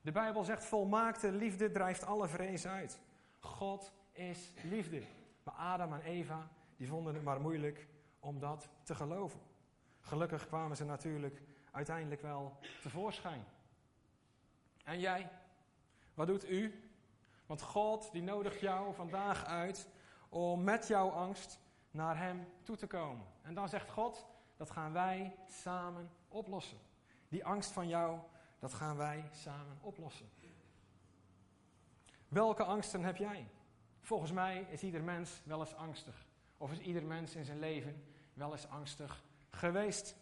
De 0.00 0.12
Bijbel 0.12 0.44
zegt: 0.44 0.64
volmaakte 0.64 1.32
liefde 1.32 1.70
drijft 1.70 2.06
alle 2.06 2.28
vrees 2.28 2.66
uit. 2.66 3.00
God 3.38 3.92
is 4.12 4.52
liefde. 4.62 5.02
Maar 5.42 5.54
Adam 5.54 5.92
en 5.92 6.02
Eva, 6.02 6.48
die 6.76 6.88
vonden 6.88 7.14
het 7.14 7.24
maar 7.24 7.40
moeilijk 7.40 7.86
om 8.20 8.38
dat 8.38 8.68
te 8.82 8.94
geloven. 8.94 9.40
Gelukkig 10.00 10.46
kwamen 10.46 10.76
ze 10.76 10.84
natuurlijk 10.84 11.42
uiteindelijk 11.70 12.22
wel 12.22 12.56
tevoorschijn. 12.82 13.44
En 14.84 15.00
jij, 15.00 15.30
wat 16.14 16.26
doet 16.26 16.50
u? 16.50 16.91
Want 17.52 17.64
God 17.64 18.12
die 18.12 18.22
nodigt 18.22 18.60
jou 18.60 18.94
vandaag 18.94 19.44
uit 19.44 19.88
om 20.28 20.64
met 20.64 20.86
jouw 20.86 21.08
angst 21.10 21.58
naar 21.90 22.18
Hem 22.18 22.46
toe 22.62 22.76
te 22.76 22.86
komen. 22.86 23.26
En 23.42 23.54
dan 23.54 23.68
zegt 23.68 23.90
God, 23.90 24.26
dat 24.56 24.70
gaan 24.70 24.92
wij 24.92 25.36
samen 25.46 26.10
oplossen. 26.28 26.78
Die 27.28 27.44
angst 27.44 27.70
van 27.70 27.88
jou, 27.88 28.18
dat 28.58 28.72
gaan 28.72 28.96
wij 28.96 29.28
samen 29.32 29.78
oplossen. 29.80 30.30
Welke 32.28 32.64
angsten 32.64 33.04
heb 33.04 33.16
jij? 33.16 33.50
Volgens 34.00 34.32
mij 34.32 34.66
is 34.70 34.82
ieder 34.82 35.02
mens 35.02 35.40
wel 35.44 35.60
eens 35.60 35.74
angstig. 35.74 36.26
Of 36.56 36.72
is 36.72 36.78
ieder 36.78 37.04
mens 37.04 37.34
in 37.34 37.44
zijn 37.44 37.58
leven 37.58 38.04
wel 38.34 38.52
eens 38.52 38.68
angstig 38.68 39.24
geweest. 39.50 40.16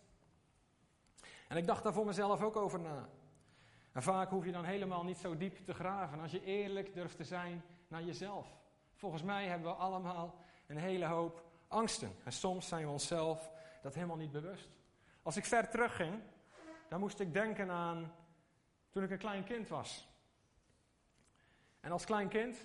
En 1.49 1.57
ik 1.57 1.67
dacht 1.67 1.83
daar 1.83 1.93
voor 1.93 2.07
mezelf 2.07 2.43
ook 2.43 2.57
over 2.57 2.81
na. 2.81 3.09
En 3.93 4.03
vaak 4.03 4.31
hoef 4.31 4.45
je 4.45 4.53
dan 4.53 4.65
helemaal 4.65 5.05
niet 5.05 5.19
zo 5.19 5.37
diep 5.37 5.65
te 5.65 5.75
graven 5.75 6.21
als 6.21 6.31
je 6.31 6.45
eerlijk 6.45 6.95
durft 6.95 7.17
te 7.17 7.25
zijn 7.25 7.63
naar 7.89 8.03
jezelf. 8.03 8.59
Volgens 8.95 9.23
mij 9.23 9.47
hebben 9.47 9.69
we 9.69 9.77
allemaal 9.77 10.35
een 10.67 10.77
hele 10.77 11.05
hoop 11.05 11.45
angsten. 11.69 12.17
En 12.25 12.33
soms 12.33 12.69
zijn 12.69 12.85
we 12.85 12.91
onszelf 12.91 13.51
dat 13.83 13.95
helemaal 13.95 14.17
niet 14.17 14.33
bewust. 14.33 14.69
Als 15.23 15.37
ik 15.37 15.45
ver 15.45 15.69
terugging, 15.69 16.23
dan 16.89 17.01
moest 17.01 17.21
ik 17.21 17.33
denken 17.33 17.71
aan 17.71 18.13
toen 18.91 19.03
ik 19.03 19.11
een 19.11 19.19
klein 19.19 19.45
kind 19.45 19.69
was. 19.69 20.09
En 21.81 21.93
als 21.93 22.05
klein 22.05 22.29
kind 22.29 22.57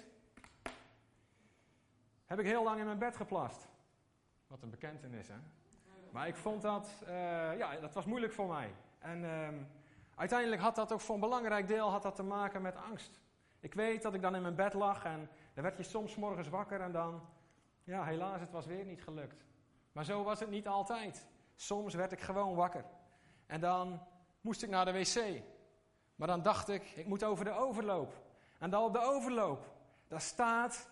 heb 2.25 2.39
ik 2.39 2.45
heel 2.45 2.63
lang 2.63 2.79
in 2.79 2.85
mijn 2.85 2.97
bed 2.97 3.15
geplast. 3.15 3.67
Wat 4.47 4.61
een 4.61 4.69
bekentenis, 4.69 5.27
hè? 5.27 5.35
Maar 6.11 6.27
ik 6.27 6.35
vond 6.35 6.61
dat, 6.61 6.89
uh, 7.03 7.07
ja, 7.57 7.79
dat 7.79 7.93
was 7.93 8.05
moeilijk 8.05 8.33
voor 8.33 8.47
mij. 8.47 8.73
En 8.99 9.23
uh, 9.23 9.47
uiteindelijk 10.15 10.61
had 10.61 10.75
dat 10.75 10.91
ook 10.91 11.01
voor 11.01 11.15
een 11.15 11.21
belangrijk 11.21 11.67
deel 11.67 11.89
had 11.89 12.01
dat 12.01 12.15
te 12.15 12.23
maken 12.23 12.61
met 12.61 12.75
angst. 12.75 13.19
Ik 13.59 13.73
weet 13.73 14.01
dat 14.01 14.13
ik 14.13 14.21
dan 14.21 14.35
in 14.35 14.41
mijn 14.41 14.55
bed 14.55 14.73
lag 14.73 15.05
en 15.05 15.29
dan 15.53 15.63
werd 15.63 15.77
je 15.77 15.83
soms 15.83 16.15
morgens 16.15 16.49
wakker 16.49 16.81
en 16.81 16.91
dan, 16.91 17.21
ja, 17.83 18.03
helaas, 18.03 18.39
het 18.39 18.51
was 18.51 18.65
weer 18.65 18.85
niet 18.85 19.03
gelukt. 19.03 19.45
Maar 19.91 20.05
zo 20.05 20.23
was 20.23 20.39
het 20.39 20.49
niet 20.49 20.67
altijd. 20.67 21.27
Soms 21.55 21.93
werd 21.93 22.11
ik 22.11 22.21
gewoon 22.21 22.55
wakker. 22.55 22.85
En 23.45 23.59
dan 23.59 24.01
moest 24.41 24.63
ik 24.63 24.69
naar 24.69 24.85
de 24.85 24.91
wc. 24.91 25.41
Maar 26.15 26.27
dan 26.27 26.41
dacht 26.41 26.69
ik, 26.69 26.83
ik 26.83 27.05
moet 27.05 27.23
over 27.23 27.45
de 27.45 27.51
overloop. 27.51 28.13
En 28.59 28.69
dan 28.69 28.83
op 28.83 28.93
de 28.93 29.01
overloop, 29.01 29.73
daar 30.07 30.21
staat 30.21 30.89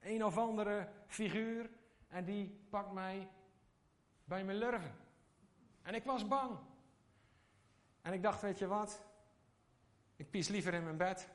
een 0.00 0.24
of 0.24 0.38
andere 0.38 0.88
figuur 1.06 1.70
en 2.08 2.24
die 2.24 2.66
pakt 2.70 2.92
mij 2.92 3.28
bij 4.24 4.44
mijn 4.44 4.58
lurven. 4.58 4.96
En 5.82 5.94
ik 5.94 6.04
was 6.04 6.28
bang. 6.28 6.58
En 8.02 8.12
ik 8.12 8.22
dacht, 8.22 8.40
weet 8.40 8.58
je 8.58 8.66
wat? 8.66 9.02
Ik 10.16 10.30
pies 10.30 10.48
liever 10.48 10.74
in 10.74 10.84
mijn 10.84 10.96
bed 10.96 11.28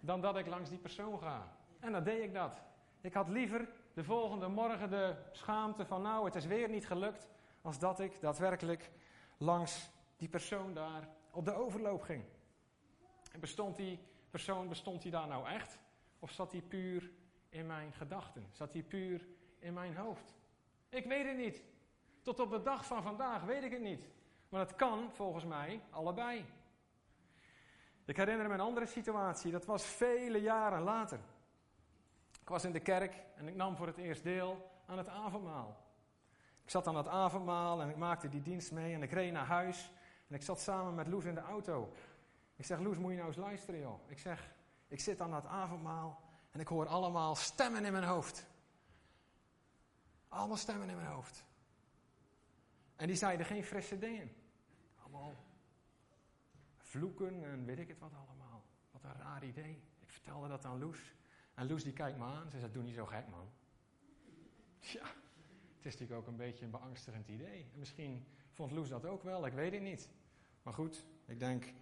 dan 0.00 0.20
dat 0.20 0.36
ik 0.36 0.46
langs 0.46 0.70
die 0.70 0.78
persoon 0.78 1.18
ga. 1.18 1.56
En 1.80 1.92
dan 1.92 2.04
deed 2.04 2.22
ik 2.22 2.32
dat. 2.32 2.62
Ik 3.00 3.14
had 3.14 3.28
liever 3.28 3.68
de 3.94 4.04
volgende 4.04 4.48
morgen 4.48 4.90
de 4.90 5.16
schaamte 5.32 5.86
van 5.86 6.02
nou, 6.02 6.24
het 6.24 6.34
is 6.34 6.46
weer 6.46 6.68
niet 6.68 6.86
gelukt, 6.86 7.28
als 7.60 7.78
dat 7.78 8.00
ik 8.00 8.20
daadwerkelijk 8.20 8.90
langs 9.38 9.90
die 10.16 10.28
persoon 10.28 10.74
daar 10.74 11.08
op 11.30 11.44
de 11.44 11.52
overloop 11.52 12.02
ging. 12.02 12.24
En 13.32 13.40
bestond 13.40 13.76
die 13.76 13.98
persoon, 14.30 14.68
bestond 14.68 15.02
hij 15.02 15.10
daar 15.10 15.26
nou 15.26 15.48
echt? 15.48 15.78
Of 16.18 16.30
zat 16.30 16.52
hij 16.52 16.60
puur 16.60 17.10
in 17.48 17.66
mijn 17.66 17.92
gedachten? 17.92 18.46
Zat 18.52 18.72
hij 18.72 18.82
puur 18.82 19.26
in 19.58 19.72
mijn 19.72 19.96
hoofd? 19.96 20.34
Ik 20.88 21.04
weet 21.04 21.26
het 21.26 21.36
niet. 21.36 21.62
Tot 22.22 22.40
op 22.40 22.50
de 22.50 22.62
dag 22.62 22.86
van 22.86 23.02
vandaag 23.02 23.42
weet 23.42 23.62
ik 23.62 23.72
het 23.72 23.80
niet. 23.80 24.08
Maar 24.52 24.60
het 24.60 24.76
kan 24.76 25.10
volgens 25.12 25.44
mij 25.44 25.80
allebei. 25.90 26.46
Ik 28.04 28.16
herinner 28.16 28.48
me 28.48 28.54
een 28.54 28.60
andere 28.60 28.86
situatie, 28.86 29.52
dat 29.52 29.64
was 29.64 29.84
vele 29.84 30.40
jaren 30.40 30.82
later. 30.82 31.18
Ik 32.40 32.48
was 32.48 32.64
in 32.64 32.72
de 32.72 32.80
kerk 32.80 33.14
en 33.36 33.48
ik 33.48 33.54
nam 33.54 33.76
voor 33.76 33.86
het 33.86 33.96
eerst 33.96 34.22
deel 34.22 34.70
aan 34.86 34.98
het 34.98 35.08
avondmaal. 35.08 35.76
Ik 36.64 36.70
zat 36.70 36.86
aan 36.86 36.96
het 36.96 37.08
avondmaal 37.08 37.82
en 37.82 37.88
ik 37.88 37.96
maakte 37.96 38.28
die 38.28 38.42
dienst 38.42 38.72
mee 38.72 38.94
en 38.94 39.02
ik 39.02 39.12
reed 39.12 39.32
naar 39.32 39.46
huis. 39.46 39.90
En 40.28 40.34
ik 40.34 40.42
zat 40.42 40.60
samen 40.60 40.94
met 40.94 41.06
Loes 41.06 41.24
in 41.24 41.34
de 41.34 41.40
auto. 41.40 41.92
Ik 42.56 42.64
zeg, 42.64 42.78
Loes, 42.80 42.98
moet 42.98 43.10
je 43.10 43.16
nou 43.16 43.28
eens 43.28 43.36
luisteren, 43.36 43.80
joh. 43.80 44.10
Ik 44.10 44.18
zeg, 44.18 44.50
ik 44.88 45.00
zit 45.00 45.20
aan 45.20 45.34
het 45.34 45.46
avondmaal 45.46 46.20
en 46.50 46.60
ik 46.60 46.68
hoor 46.68 46.86
allemaal 46.86 47.34
stemmen 47.34 47.84
in 47.84 47.92
mijn 47.92 48.04
hoofd. 48.04 48.46
Allemaal 50.28 50.56
stemmen 50.56 50.88
in 50.88 50.96
mijn 50.96 51.08
hoofd. 51.08 51.44
En 52.96 53.06
die 53.06 53.16
zeiden 53.16 53.46
geen 53.46 53.64
frisse 53.64 53.98
dingen. 53.98 54.40
Vloeken 56.92 57.44
en 57.44 57.64
weet 57.64 57.78
ik 57.78 57.88
het 57.88 57.98
wat 57.98 58.14
allemaal. 58.14 58.64
Wat 58.90 59.04
een 59.04 59.14
raar 59.14 59.44
idee. 59.44 59.82
Ik 60.00 60.10
vertelde 60.10 60.48
dat 60.48 60.64
aan 60.64 60.78
Loes. 60.78 61.14
En 61.54 61.66
Loes 61.66 61.82
die 61.82 61.92
kijkt 61.92 62.18
me 62.18 62.24
aan. 62.24 62.50
Ze 62.50 62.58
zegt, 62.58 62.74
doe 62.74 62.82
niet 62.82 62.94
zo 62.94 63.06
gek 63.06 63.28
man. 63.28 63.48
Ja, 64.94 65.04
het 65.76 65.86
is 65.86 65.92
natuurlijk 65.92 66.20
ook 66.20 66.26
een 66.26 66.36
beetje 66.36 66.64
een 66.64 66.70
beangstigend 66.70 67.28
idee. 67.28 67.70
En 67.72 67.78
misschien 67.78 68.26
vond 68.50 68.72
Loes 68.72 68.88
dat 68.88 69.06
ook 69.06 69.22
wel, 69.22 69.46
ik 69.46 69.52
weet 69.52 69.72
het 69.72 69.82
niet. 69.82 70.10
Maar 70.62 70.72
goed, 70.72 71.06
ik 71.26 71.38
denk, 71.38 71.72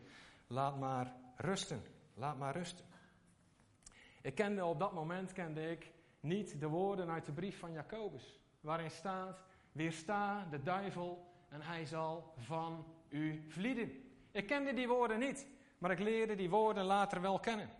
laat 0.46 0.78
maar 0.78 1.16
rusten. 1.36 1.82
Laat 2.14 2.38
maar 2.38 2.56
rusten. 2.56 2.84
Ik 4.22 4.34
kende 4.34 4.64
op 4.64 4.78
dat 4.78 4.92
moment 4.92 5.32
kende 5.32 5.70
ik 5.70 5.92
niet 6.20 6.60
de 6.60 6.68
woorden 6.68 7.10
uit 7.10 7.26
de 7.26 7.32
brief 7.32 7.58
van 7.58 7.72
Jacobus. 7.72 8.40
Waarin 8.60 8.90
staat, 8.90 9.44
weersta 9.72 10.44
de 10.44 10.62
duivel 10.62 11.32
en 11.48 11.60
hij 11.60 11.86
zal 11.86 12.34
van 12.36 12.84
u 13.08 13.44
vlieden. 13.48 14.09
Ik 14.32 14.46
kende 14.46 14.74
die 14.74 14.88
woorden 14.88 15.18
niet, 15.18 15.46
maar 15.78 15.90
ik 15.90 15.98
leerde 15.98 16.34
die 16.34 16.50
woorden 16.50 16.84
later 16.84 17.20
wel 17.20 17.40
kennen. 17.40 17.70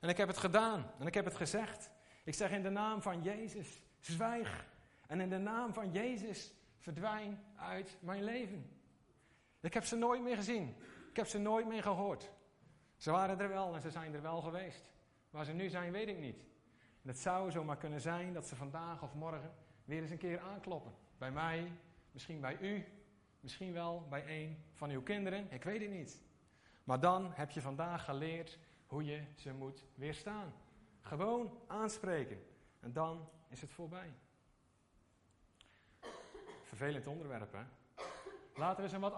En 0.00 0.08
ik 0.08 0.16
heb 0.16 0.28
het 0.28 0.38
gedaan 0.38 0.90
en 0.98 1.06
ik 1.06 1.14
heb 1.14 1.24
het 1.24 1.36
gezegd. 1.36 1.90
Ik 2.24 2.34
zeg 2.34 2.50
in 2.50 2.62
de 2.62 2.70
naam 2.70 3.02
van 3.02 3.22
Jezus, 3.22 3.82
zwijg. 4.00 4.66
En 5.06 5.20
in 5.20 5.28
de 5.28 5.38
naam 5.38 5.72
van 5.72 5.90
Jezus, 5.90 6.52
verdwijn 6.78 7.44
uit 7.56 7.96
mijn 8.00 8.24
leven. 8.24 8.70
Ik 9.60 9.74
heb 9.74 9.84
ze 9.84 9.96
nooit 9.96 10.22
meer 10.22 10.36
gezien. 10.36 10.76
Ik 11.10 11.16
heb 11.16 11.26
ze 11.26 11.38
nooit 11.38 11.66
meer 11.66 11.82
gehoord. 11.82 12.30
Ze 12.96 13.10
waren 13.10 13.40
er 13.40 13.48
wel 13.48 13.74
en 13.74 13.80
ze 13.80 13.90
zijn 13.90 14.14
er 14.14 14.22
wel 14.22 14.40
geweest. 14.40 14.90
Waar 15.30 15.44
ze 15.44 15.52
nu 15.52 15.68
zijn, 15.68 15.92
weet 15.92 16.08
ik 16.08 16.18
niet. 16.18 16.40
En 17.02 17.08
het 17.08 17.18
zou 17.18 17.50
zomaar 17.50 17.76
kunnen 17.76 18.00
zijn 18.00 18.32
dat 18.32 18.46
ze 18.46 18.56
vandaag 18.56 19.02
of 19.02 19.14
morgen 19.14 19.54
weer 19.84 20.02
eens 20.02 20.10
een 20.10 20.18
keer 20.18 20.40
aankloppen. 20.40 20.92
Bij 21.18 21.30
mij, 21.30 21.72
misschien 22.12 22.40
bij 22.40 22.58
u, 22.60 22.84
misschien 23.46 23.72
wel 23.72 24.06
bij 24.08 24.42
een 24.42 24.64
van 24.72 24.90
uw 24.90 25.02
kinderen, 25.02 25.52
ik 25.52 25.64
weet 25.64 25.80
het 25.80 25.90
niet. 25.90 26.22
Maar 26.84 27.00
dan 27.00 27.32
heb 27.32 27.50
je 27.50 27.60
vandaag 27.60 28.04
geleerd 28.04 28.58
hoe 28.86 29.04
je 29.04 29.22
ze 29.34 29.52
moet 29.52 29.84
weerstaan. 29.94 30.52
Gewoon 31.00 31.58
aanspreken. 31.66 32.42
En 32.80 32.92
dan 32.92 33.28
is 33.48 33.60
het 33.60 33.70
voorbij. 33.70 34.12
Vervelend 36.62 37.06
onderwerp, 37.06 37.52
hè? 37.52 37.62
Laten 38.54 38.76
we 38.76 38.82
eens 38.82 38.92
een 38.92 39.00
wat 39.00 39.14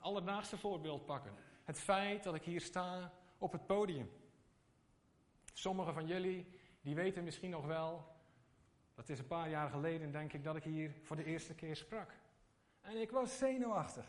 alledaagse, 0.00 0.58
voorbeeld 0.58 1.06
pakken. 1.06 1.32
Het 1.64 1.80
feit 1.80 2.22
dat 2.22 2.34
ik 2.34 2.42
hier 2.42 2.60
sta 2.60 3.12
op 3.38 3.52
het 3.52 3.66
podium. 3.66 4.10
Sommigen 5.52 5.94
van 5.94 6.06
jullie, 6.06 6.46
die 6.80 6.94
weten 6.94 7.24
misschien 7.24 7.50
nog 7.50 7.66
wel, 7.66 8.06
dat 8.94 9.08
is 9.08 9.18
een 9.18 9.26
paar 9.26 9.48
jaar 9.48 9.70
geleden 9.70 10.12
denk 10.12 10.32
ik, 10.32 10.44
dat 10.44 10.56
ik 10.56 10.64
hier 10.64 10.94
voor 11.02 11.16
de 11.16 11.24
eerste 11.24 11.54
keer 11.54 11.76
sprak. 11.76 12.20
En 12.82 12.96
ik 12.96 13.10
was 13.10 13.38
zenuwachtig. 13.38 14.04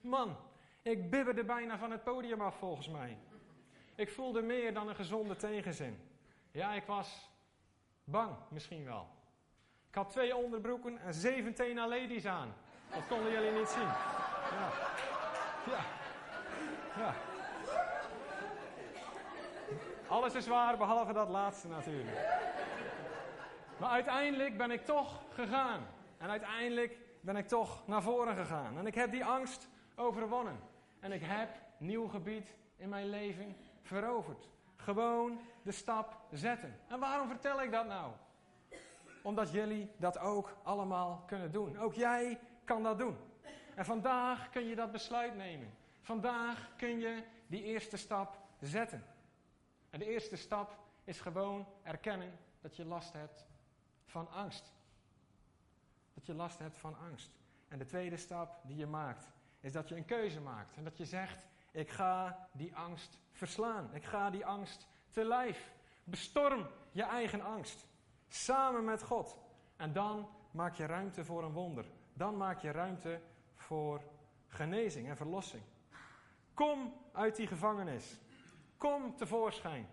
Man, 0.00 0.36
ik 0.82 1.10
bibberde 1.10 1.44
bijna 1.44 1.78
van 1.78 1.90
het 1.90 2.04
podium 2.04 2.40
af 2.40 2.54
volgens 2.56 2.88
mij. 2.88 3.18
Ik 3.94 4.10
voelde 4.10 4.42
meer 4.42 4.74
dan 4.74 4.88
een 4.88 4.94
gezonde 4.94 5.36
tegenzin. 5.36 5.98
Ja, 6.50 6.72
ik 6.72 6.84
was 6.84 7.30
bang 8.04 8.36
misschien 8.48 8.84
wel. 8.84 9.08
Ik 9.88 9.94
had 9.94 10.10
twee 10.10 10.36
onderbroeken 10.36 10.98
en 10.98 11.14
zeven 11.14 11.54
Tena 11.54 11.88
ladies 11.88 12.26
aan. 12.26 12.54
Dat 12.90 13.06
konden 13.08 13.32
jullie 13.32 13.52
niet 13.58 13.68
zien. 13.68 13.88
Ja. 15.66 15.80
ja. 16.96 17.14
Alles 20.08 20.34
is 20.34 20.46
waar, 20.46 20.76
behalve 20.76 21.12
dat 21.12 21.28
laatste 21.28 21.68
natuurlijk. 21.68 22.18
Maar 23.76 23.90
uiteindelijk 23.90 24.56
ben 24.56 24.70
ik 24.70 24.84
toch 24.84 25.22
gegaan. 25.32 25.86
En 26.18 26.30
uiteindelijk 26.30 26.96
ben 27.20 27.36
ik 27.36 27.48
toch 27.48 27.86
naar 27.86 28.02
voren 28.02 28.36
gegaan. 28.36 28.78
En 28.78 28.86
ik 28.86 28.94
heb 28.94 29.10
die 29.10 29.24
angst 29.24 29.68
overwonnen. 29.96 30.60
En 31.00 31.12
ik 31.12 31.22
heb 31.22 31.48
nieuw 31.78 32.08
gebied 32.08 32.54
in 32.76 32.88
mijn 32.88 33.08
leven 33.08 33.56
veroverd. 33.82 34.48
Gewoon 34.76 35.40
de 35.62 35.72
stap 35.72 36.16
zetten. 36.30 36.78
En 36.88 36.98
waarom 36.98 37.28
vertel 37.28 37.62
ik 37.62 37.70
dat 37.70 37.86
nou? 37.86 38.12
Omdat 39.22 39.50
jullie 39.50 39.90
dat 39.96 40.18
ook 40.18 40.56
allemaal 40.62 41.22
kunnen 41.26 41.52
doen. 41.52 41.78
Ook 41.78 41.94
jij 41.94 42.40
kan 42.64 42.82
dat 42.82 42.98
doen. 42.98 43.16
En 43.74 43.84
vandaag 43.84 44.50
kun 44.50 44.64
je 44.64 44.74
dat 44.74 44.92
besluit 44.92 45.36
nemen. 45.36 45.74
Vandaag 46.00 46.70
kun 46.76 46.98
je 46.98 47.24
die 47.46 47.62
eerste 47.62 47.96
stap 47.96 48.38
zetten. 48.60 49.04
En 49.90 49.98
de 49.98 50.04
eerste 50.04 50.36
stap 50.36 50.78
is 51.04 51.20
gewoon 51.20 51.66
erkennen 51.82 52.38
dat 52.60 52.76
je 52.76 52.84
last 52.84 53.12
hebt 53.12 53.46
van 54.06 54.30
angst. 54.30 54.72
Dat 56.20 56.28
je 56.28 56.34
last 56.34 56.58
hebt 56.58 56.78
van 56.78 56.98
angst. 56.98 57.30
En 57.68 57.78
de 57.78 57.84
tweede 57.84 58.16
stap 58.16 58.60
die 58.64 58.76
je 58.76 58.86
maakt, 58.86 59.30
is 59.60 59.72
dat 59.72 59.88
je 59.88 59.96
een 59.96 60.04
keuze 60.04 60.40
maakt. 60.40 60.76
En 60.76 60.84
dat 60.84 60.96
je 60.96 61.04
zegt, 61.04 61.46
ik 61.70 61.90
ga 61.90 62.48
die 62.52 62.76
angst 62.76 63.18
verslaan. 63.32 63.94
Ik 63.94 64.04
ga 64.04 64.30
die 64.30 64.46
angst 64.46 64.88
te 65.10 65.24
lijf. 65.24 65.72
Bestorm 66.04 66.66
je 66.92 67.02
eigen 67.02 67.40
angst. 67.40 67.86
Samen 68.28 68.84
met 68.84 69.02
God. 69.02 69.38
En 69.76 69.92
dan 69.92 70.28
maak 70.50 70.74
je 70.74 70.86
ruimte 70.86 71.24
voor 71.24 71.44
een 71.44 71.52
wonder. 71.52 71.84
Dan 72.12 72.36
maak 72.36 72.60
je 72.60 72.70
ruimte 72.70 73.20
voor 73.54 74.02
genezing 74.46 75.08
en 75.08 75.16
verlossing. 75.16 75.62
Kom 76.54 76.94
uit 77.12 77.36
die 77.36 77.46
gevangenis. 77.46 78.18
Kom 78.76 79.16
tevoorschijn. 79.16 79.88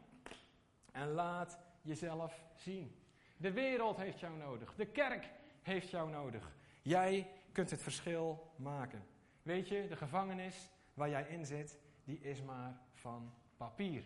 En 0.91 1.07
laat 1.07 1.59
jezelf 1.81 2.45
zien. 2.55 3.01
De 3.37 3.51
wereld 3.51 3.97
heeft 3.97 4.19
jou 4.19 4.37
nodig. 4.37 4.75
De 4.75 4.87
kerk 4.87 5.35
heeft 5.67 5.89
jou 5.89 6.09
nodig. 6.09 6.55
Jij 6.81 7.31
kunt 7.51 7.69
het 7.71 7.81
verschil 7.81 8.51
maken. 8.55 9.05
Weet 9.41 9.67
je, 9.67 9.87
de 9.87 9.95
gevangenis 9.95 10.69
waar 10.93 11.09
jij 11.09 11.27
in 11.27 11.45
zit, 11.45 11.79
die 12.03 12.19
is 12.19 12.41
maar 12.41 12.81
van 12.93 13.33
papier. 13.57 14.03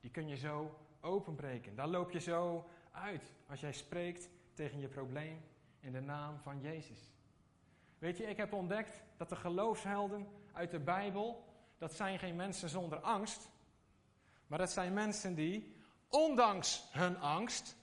Die 0.00 0.10
kun 0.10 0.28
je 0.28 0.36
zo 0.36 0.78
openbreken. 1.00 1.74
Daar 1.74 1.88
loop 1.88 2.10
je 2.10 2.20
zo 2.20 2.68
uit 2.92 3.32
als 3.46 3.60
jij 3.60 3.72
spreekt 3.72 4.28
tegen 4.54 4.80
je 4.80 4.88
probleem 4.88 5.40
in 5.80 5.92
de 5.92 6.00
naam 6.00 6.38
van 6.38 6.60
Jezus. 6.60 7.12
Weet 7.98 8.16
je, 8.16 8.24
ik 8.24 8.36
heb 8.36 8.52
ontdekt 8.52 9.02
dat 9.16 9.28
de 9.28 9.36
geloofshelden 9.36 10.28
uit 10.52 10.70
de 10.70 10.80
Bijbel, 10.80 11.44
dat 11.78 11.92
zijn 11.92 12.18
geen 12.18 12.36
mensen 12.36 12.68
zonder 12.68 12.98
angst, 12.98 13.48
maar 14.46 14.58
dat 14.58 14.70
zijn 14.70 14.92
mensen 14.92 15.34
die, 15.34 15.74
ondanks 16.08 16.88
hun 16.90 17.18
angst, 17.18 17.76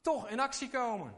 toch 0.00 0.28
in 0.28 0.40
actie 0.40 0.70
komen. 0.70 1.14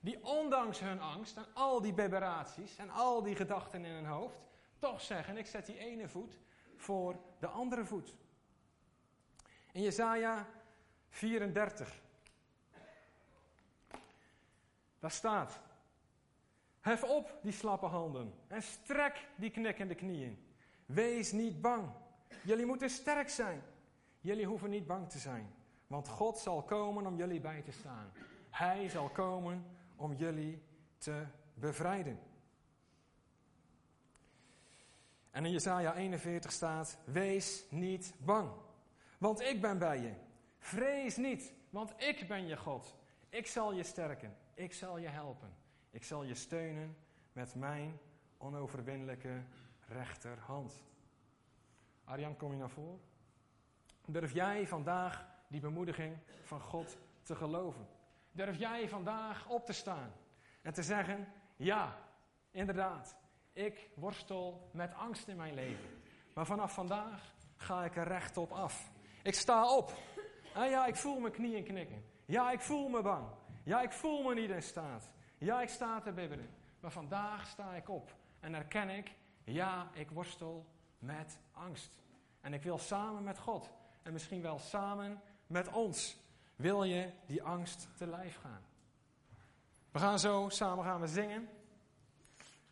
Die 0.00 0.24
ondanks 0.24 0.80
hun 0.80 1.00
angst 1.00 1.36
en 1.36 1.46
al 1.54 1.80
die 1.80 1.92
beberaties 1.92 2.76
en 2.76 2.90
al 2.90 3.22
die 3.22 3.36
gedachten 3.36 3.84
in 3.84 3.92
hun 3.92 4.06
hoofd, 4.06 4.38
toch 4.78 5.00
zeggen: 5.00 5.36
Ik 5.36 5.46
zet 5.46 5.66
die 5.66 5.78
ene 5.78 6.08
voet 6.08 6.38
voor 6.76 7.16
de 7.38 7.46
andere 7.46 7.84
voet. 7.84 8.14
In 9.72 9.82
Jesaja 9.82 10.46
34, 11.08 12.00
daar 14.98 15.10
staat: 15.10 15.60
Hef 16.80 17.02
op 17.04 17.38
die 17.42 17.52
slappe 17.52 17.86
handen 17.86 18.34
en 18.46 18.62
strek 18.62 19.28
die 19.36 19.50
knikkende 19.50 19.94
knieën. 19.94 20.46
Wees 20.86 21.32
niet 21.32 21.60
bang. 21.60 21.90
Jullie 22.42 22.66
moeten 22.66 22.90
sterk 22.90 23.28
zijn. 23.28 23.62
Jullie 24.20 24.46
hoeven 24.46 24.70
niet 24.70 24.86
bang 24.86 25.10
te 25.10 25.18
zijn, 25.18 25.54
want 25.86 26.08
God 26.08 26.38
zal 26.38 26.62
komen 26.62 27.06
om 27.06 27.16
jullie 27.16 27.40
bij 27.40 27.62
te 27.62 27.72
staan. 27.72 28.12
Hij 28.50 28.88
zal 28.88 29.08
komen 29.08 29.77
om 29.98 30.14
jullie 30.14 30.62
te 30.98 31.24
bevrijden. 31.54 32.18
En 35.30 35.44
in 35.44 35.52
Jesaja 35.52 35.94
41 35.94 36.52
staat: 36.52 36.98
Wees 37.04 37.64
niet 37.70 38.14
bang, 38.18 38.50
want 39.18 39.40
ik 39.40 39.60
ben 39.60 39.78
bij 39.78 40.00
je. 40.00 40.12
Vrees 40.58 41.16
niet, 41.16 41.52
want 41.70 41.94
ik 41.96 42.28
ben 42.28 42.46
je 42.46 42.56
God. 42.56 42.96
Ik 43.28 43.46
zal 43.46 43.72
je 43.72 43.82
sterken. 43.82 44.36
Ik 44.54 44.72
zal 44.72 44.98
je 44.98 45.08
helpen. 45.08 45.54
Ik 45.90 46.04
zal 46.04 46.22
je 46.22 46.34
steunen 46.34 46.96
met 47.32 47.54
mijn 47.54 47.98
onoverwinnelijke 48.36 49.42
rechterhand. 49.88 50.84
Arjan, 52.04 52.36
kom 52.36 52.52
je 52.52 52.58
naar 52.58 52.70
voren? 52.70 53.00
Durf 54.06 54.32
jij 54.32 54.66
vandaag 54.66 55.26
die 55.48 55.60
bemoediging 55.60 56.16
van 56.42 56.60
God 56.60 56.98
te 57.22 57.34
geloven? 57.34 57.86
Durf 58.38 58.58
jij 58.58 58.88
vandaag 58.88 59.48
op 59.48 59.66
te 59.66 59.72
staan 59.72 60.12
en 60.62 60.72
te 60.72 60.82
zeggen: 60.82 61.28
Ja, 61.56 61.96
inderdaad, 62.50 63.16
ik 63.52 63.90
worstel 63.94 64.70
met 64.72 64.94
angst 64.94 65.28
in 65.28 65.36
mijn 65.36 65.54
leven. 65.54 66.02
Maar 66.34 66.46
vanaf 66.46 66.72
vandaag 66.72 67.34
ga 67.56 67.84
ik 67.84 67.96
er 67.96 68.08
rechtop 68.08 68.52
af. 68.52 68.90
Ik 69.22 69.34
sta 69.34 69.76
op. 69.76 69.92
En 70.54 70.70
ja, 70.70 70.86
ik 70.86 70.96
voel 70.96 71.20
mijn 71.20 71.32
knieën 71.32 71.64
knikken. 71.64 72.04
Ja, 72.24 72.50
ik 72.50 72.60
voel 72.60 72.88
me 72.88 73.02
bang. 73.02 73.26
Ja, 73.64 73.80
ik 73.80 73.92
voel 73.92 74.22
me 74.22 74.34
niet 74.34 74.50
in 74.50 74.62
staat. 74.62 75.12
Ja, 75.38 75.62
ik 75.62 75.68
sta 75.68 76.00
te 76.00 76.12
bibberen. 76.12 76.50
Maar 76.80 76.92
vandaag 76.92 77.46
sta 77.46 77.74
ik 77.74 77.88
op 77.88 78.14
en 78.40 78.54
erken 78.54 78.88
ik, 78.90 79.14
ja, 79.44 79.90
ik 79.92 80.10
worstel 80.10 80.66
met 80.98 81.38
angst. 81.52 82.02
En 82.40 82.54
ik 82.54 82.62
wil 82.62 82.78
samen 82.78 83.22
met 83.22 83.38
God 83.38 83.70
en 84.02 84.12
misschien 84.12 84.42
wel 84.42 84.58
samen 84.58 85.20
met 85.46 85.72
ons, 85.72 86.16
wil 86.58 86.82
je 86.84 87.10
die 87.26 87.42
angst 87.42 87.88
te 87.96 88.06
lijf 88.06 88.36
gaan. 88.36 88.62
We 89.90 89.98
gaan 89.98 90.18
zo 90.18 90.48
samen 90.48 90.84
gaan 90.84 91.00
we 91.00 91.06
zingen. 91.06 91.48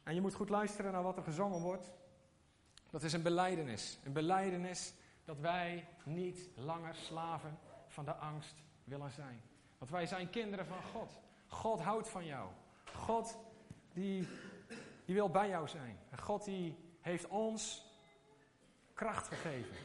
En 0.03 0.15
je 0.15 0.21
moet 0.21 0.35
goed 0.35 0.49
luisteren 0.49 0.93
naar 0.93 1.03
wat 1.03 1.17
er 1.17 1.23
gezongen 1.23 1.61
wordt. 1.61 1.93
Dat 2.91 3.03
is 3.03 3.13
een 3.13 3.23
beleidenis. 3.23 3.99
Een 4.05 4.13
beleidenis 4.13 4.95
dat 5.25 5.39
wij 5.39 5.89
niet 6.05 6.49
langer 6.55 6.95
slaven 6.95 7.59
van 7.89 8.05
de 8.05 8.15
angst 8.15 8.55
willen 8.85 9.11
zijn. 9.11 9.43
Want 9.79 9.91
wij 9.91 10.07
zijn 10.07 10.31
kinderen 10.31 10.67
van 10.67 10.83
God. 10.83 11.21
God 11.47 11.81
houdt 11.81 12.09
van 12.09 12.25
jou. 12.25 12.51
God 12.95 13.39
die, 13.93 14.29
die 15.05 15.15
wil 15.15 15.31
bij 15.31 15.49
jou 15.49 15.69
zijn. 15.69 15.99
En 16.11 16.19
God 16.19 16.45
die 16.45 16.77
heeft 17.01 17.27
ons 17.27 17.87
kracht 18.95 19.29
gegeven. 19.29 19.77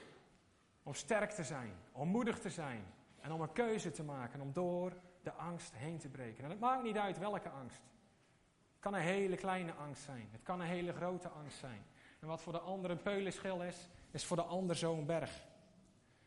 Om 0.83 0.93
sterk 0.93 1.31
te 1.31 1.43
zijn, 1.43 1.73
om 1.91 2.07
moedig 2.07 2.39
te 2.39 2.49
zijn. 2.49 2.85
En 3.21 3.31
om 3.31 3.41
een 3.41 3.53
keuze 3.53 3.91
te 3.91 4.03
maken, 4.03 4.41
om 4.41 4.53
door 4.53 4.93
de 5.23 5.33
angst 5.33 5.75
heen 5.75 5.97
te 5.97 6.09
breken. 6.09 6.43
En 6.43 6.49
het 6.49 6.59
maakt 6.59 6.83
niet 6.83 6.97
uit 6.97 7.17
welke 7.17 7.49
angst. 7.49 7.81
Het 8.71 8.79
kan 8.79 8.93
een 8.93 9.01
hele 9.01 9.35
kleine 9.35 9.73
angst 9.73 10.03
zijn. 10.03 10.29
Het 10.31 10.43
kan 10.43 10.59
een 10.59 10.67
hele 10.67 10.93
grote 10.93 11.29
angst 11.29 11.57
zijn. 11.57 11.85
En 12.19 12.27
wat 12.27 12.41
voor 12.41 12.53
de 12.53 12.59
ander 12.59 12.91
een 12.91 13.01
peulenschil 13.01 13.63
is, 13.63 13.89
is 14.11 14.25
voor 14.25 14.37
de 14.37 14.43
ander 14.43 14.75
zo'n 14.75 15.05
berg. 15.05 15.47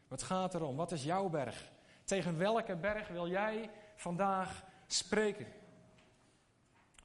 Het 0.08 0.22
gaat 0.22 0.54
erom, 0.54 0.76
wat 0.76 0.92
is 0.92 1.04
jouw 1.04 1.28
berg? 1.28 1.72
Tegen 2.04 2.38
welke 2.38 2.76
berg 2.76 3.08
wil 3.08 3.28
jij 3.28 3.70
vandaag 3.96 4.64
spreken? 4.86 5.46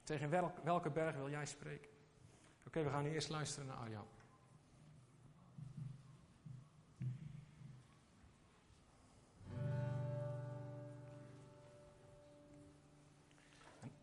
Tegen 0.04 0.30
welke 0.64 0.90
berg 0.90 1.16
wil 1.16 1.30
jij 1.30 1.46
spreken? 1.46 1.90
Oké, 2.66 2.82
we 2.82 2.90
gaan 2.90 3.02
nu 3.02 3.12
eerst 3.12 3.28
luisteren 3.28 3.66
naar 3.66 3.76
Arjan. 3.76 4.06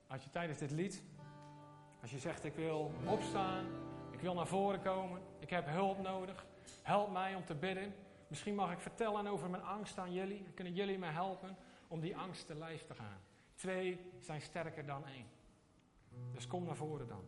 Als 0.08 0.24
je 0.24 0.30
tijdens 0.30 0.60
dit 0.60 0.72
lied, 0.72 1.04
als 2.02 2.12
je 2.12 2.20
zegt 2.20 2.44
ik 2.44 2.56
wil 2.56 2.92
opstaan, 3.06 3.66
ik 4.12 4.20
wil 4.20 4.34
naar 4.34 4.48
voren 4.48 4.82
komen, 4.82 5.22
ik 5.40 5.50
heb 5.50 5.68
hulp 5.68 6.02
nodig, 6.02 6.46
help 6.82 7.12
mij 7.12 7.36
om 7.36 7.46
te 7.46 7.56
bidden. 7.56 7.94
Misschien 8.28 8.56
mag 8.56 8.72
ik 8.72 8.80
vertellen 8.80 9.28
over 9.28 9.50
mijn 9.50 9.64
angst 9.64 9.98
aan 9.98 10.14
jullie. 10.14 10.46
Kunnen 10.54 10.74
jullie 10.74 10.98
me 10.98 11.06
helpen 11.06 11.56
om 11.88 12.00
die 12.00 12.18
angst 12.18 12.48
te 12.48 12.56
lijf 12.56 12.86
te 12.86 12.94
gaan? 12.94 13.20
Twee 13.56 14.12
zijn 14.20 14.42
sterker 14.42 14.86
dan 14.86 15.08
één. 15.08 15.28
Dus 16.34 16.48
kom 16.48 16.64
naar 16.66 16.76
voren 16.76 17.08
dan. 17.08 17.24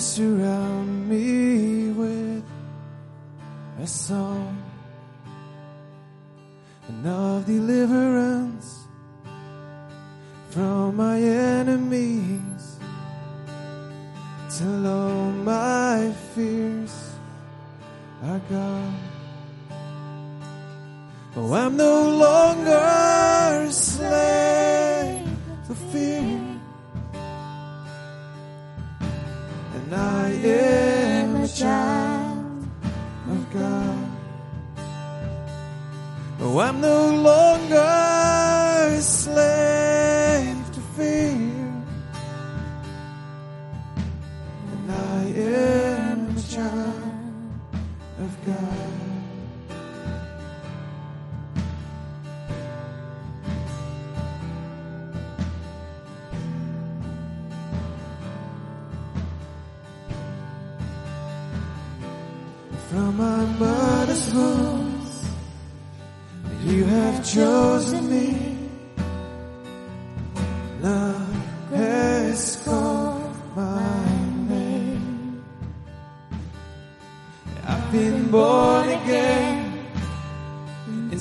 surround 0.00 1.08
me 1.10 1.90
with 1.92 2.42
a 3.78 3.86
song. 3.86 4.69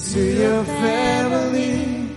Into 0.09 0.41
your 0.41 0.63
family. 0.63 2.09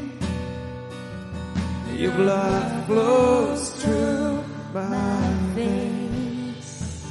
Your 1.94 2.12
blood 2.12 2.86
flows 2.86 3.70
through 3.82 4.42
my 4.72 5.32
veins. 5.54 7.04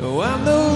Oh, 0.00 0.20
I'm 0.20 0.44
the 0.44 0.67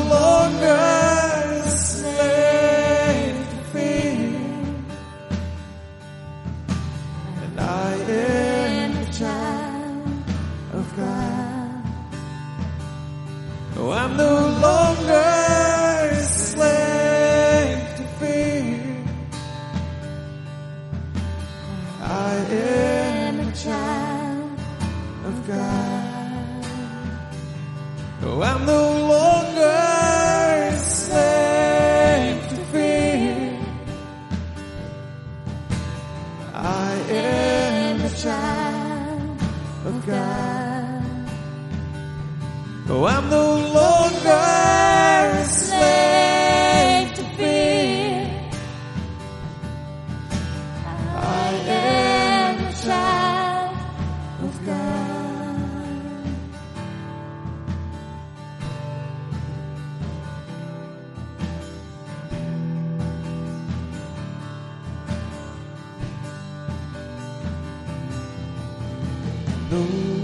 know 69.73 70.22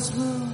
was 0.00 0.14
wrong. 0.14 0.49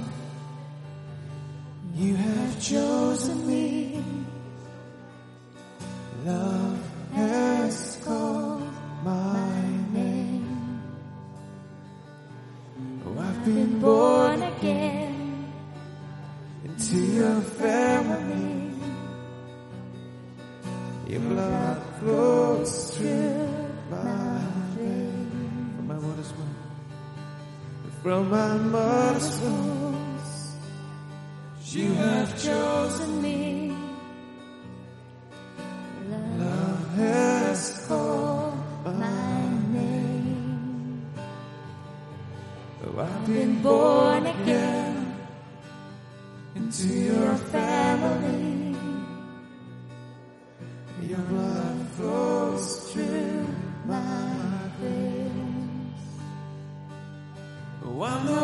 Oh, 57.99 58.36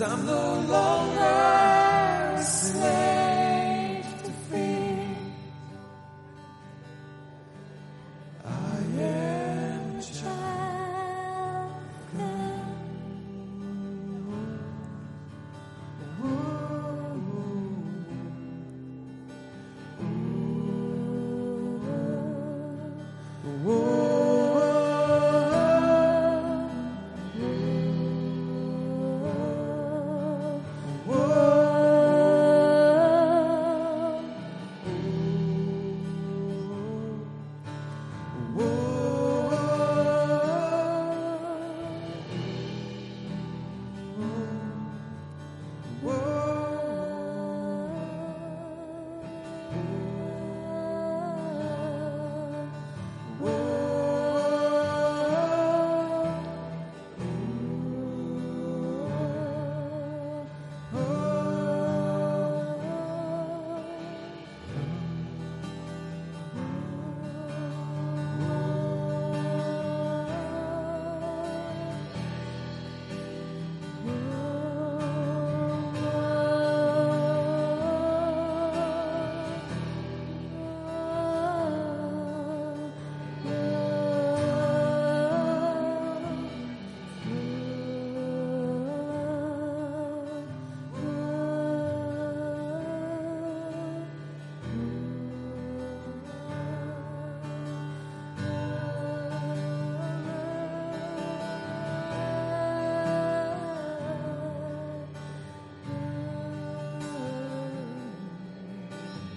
I'm 0.00 0.26
the 0.26 0.47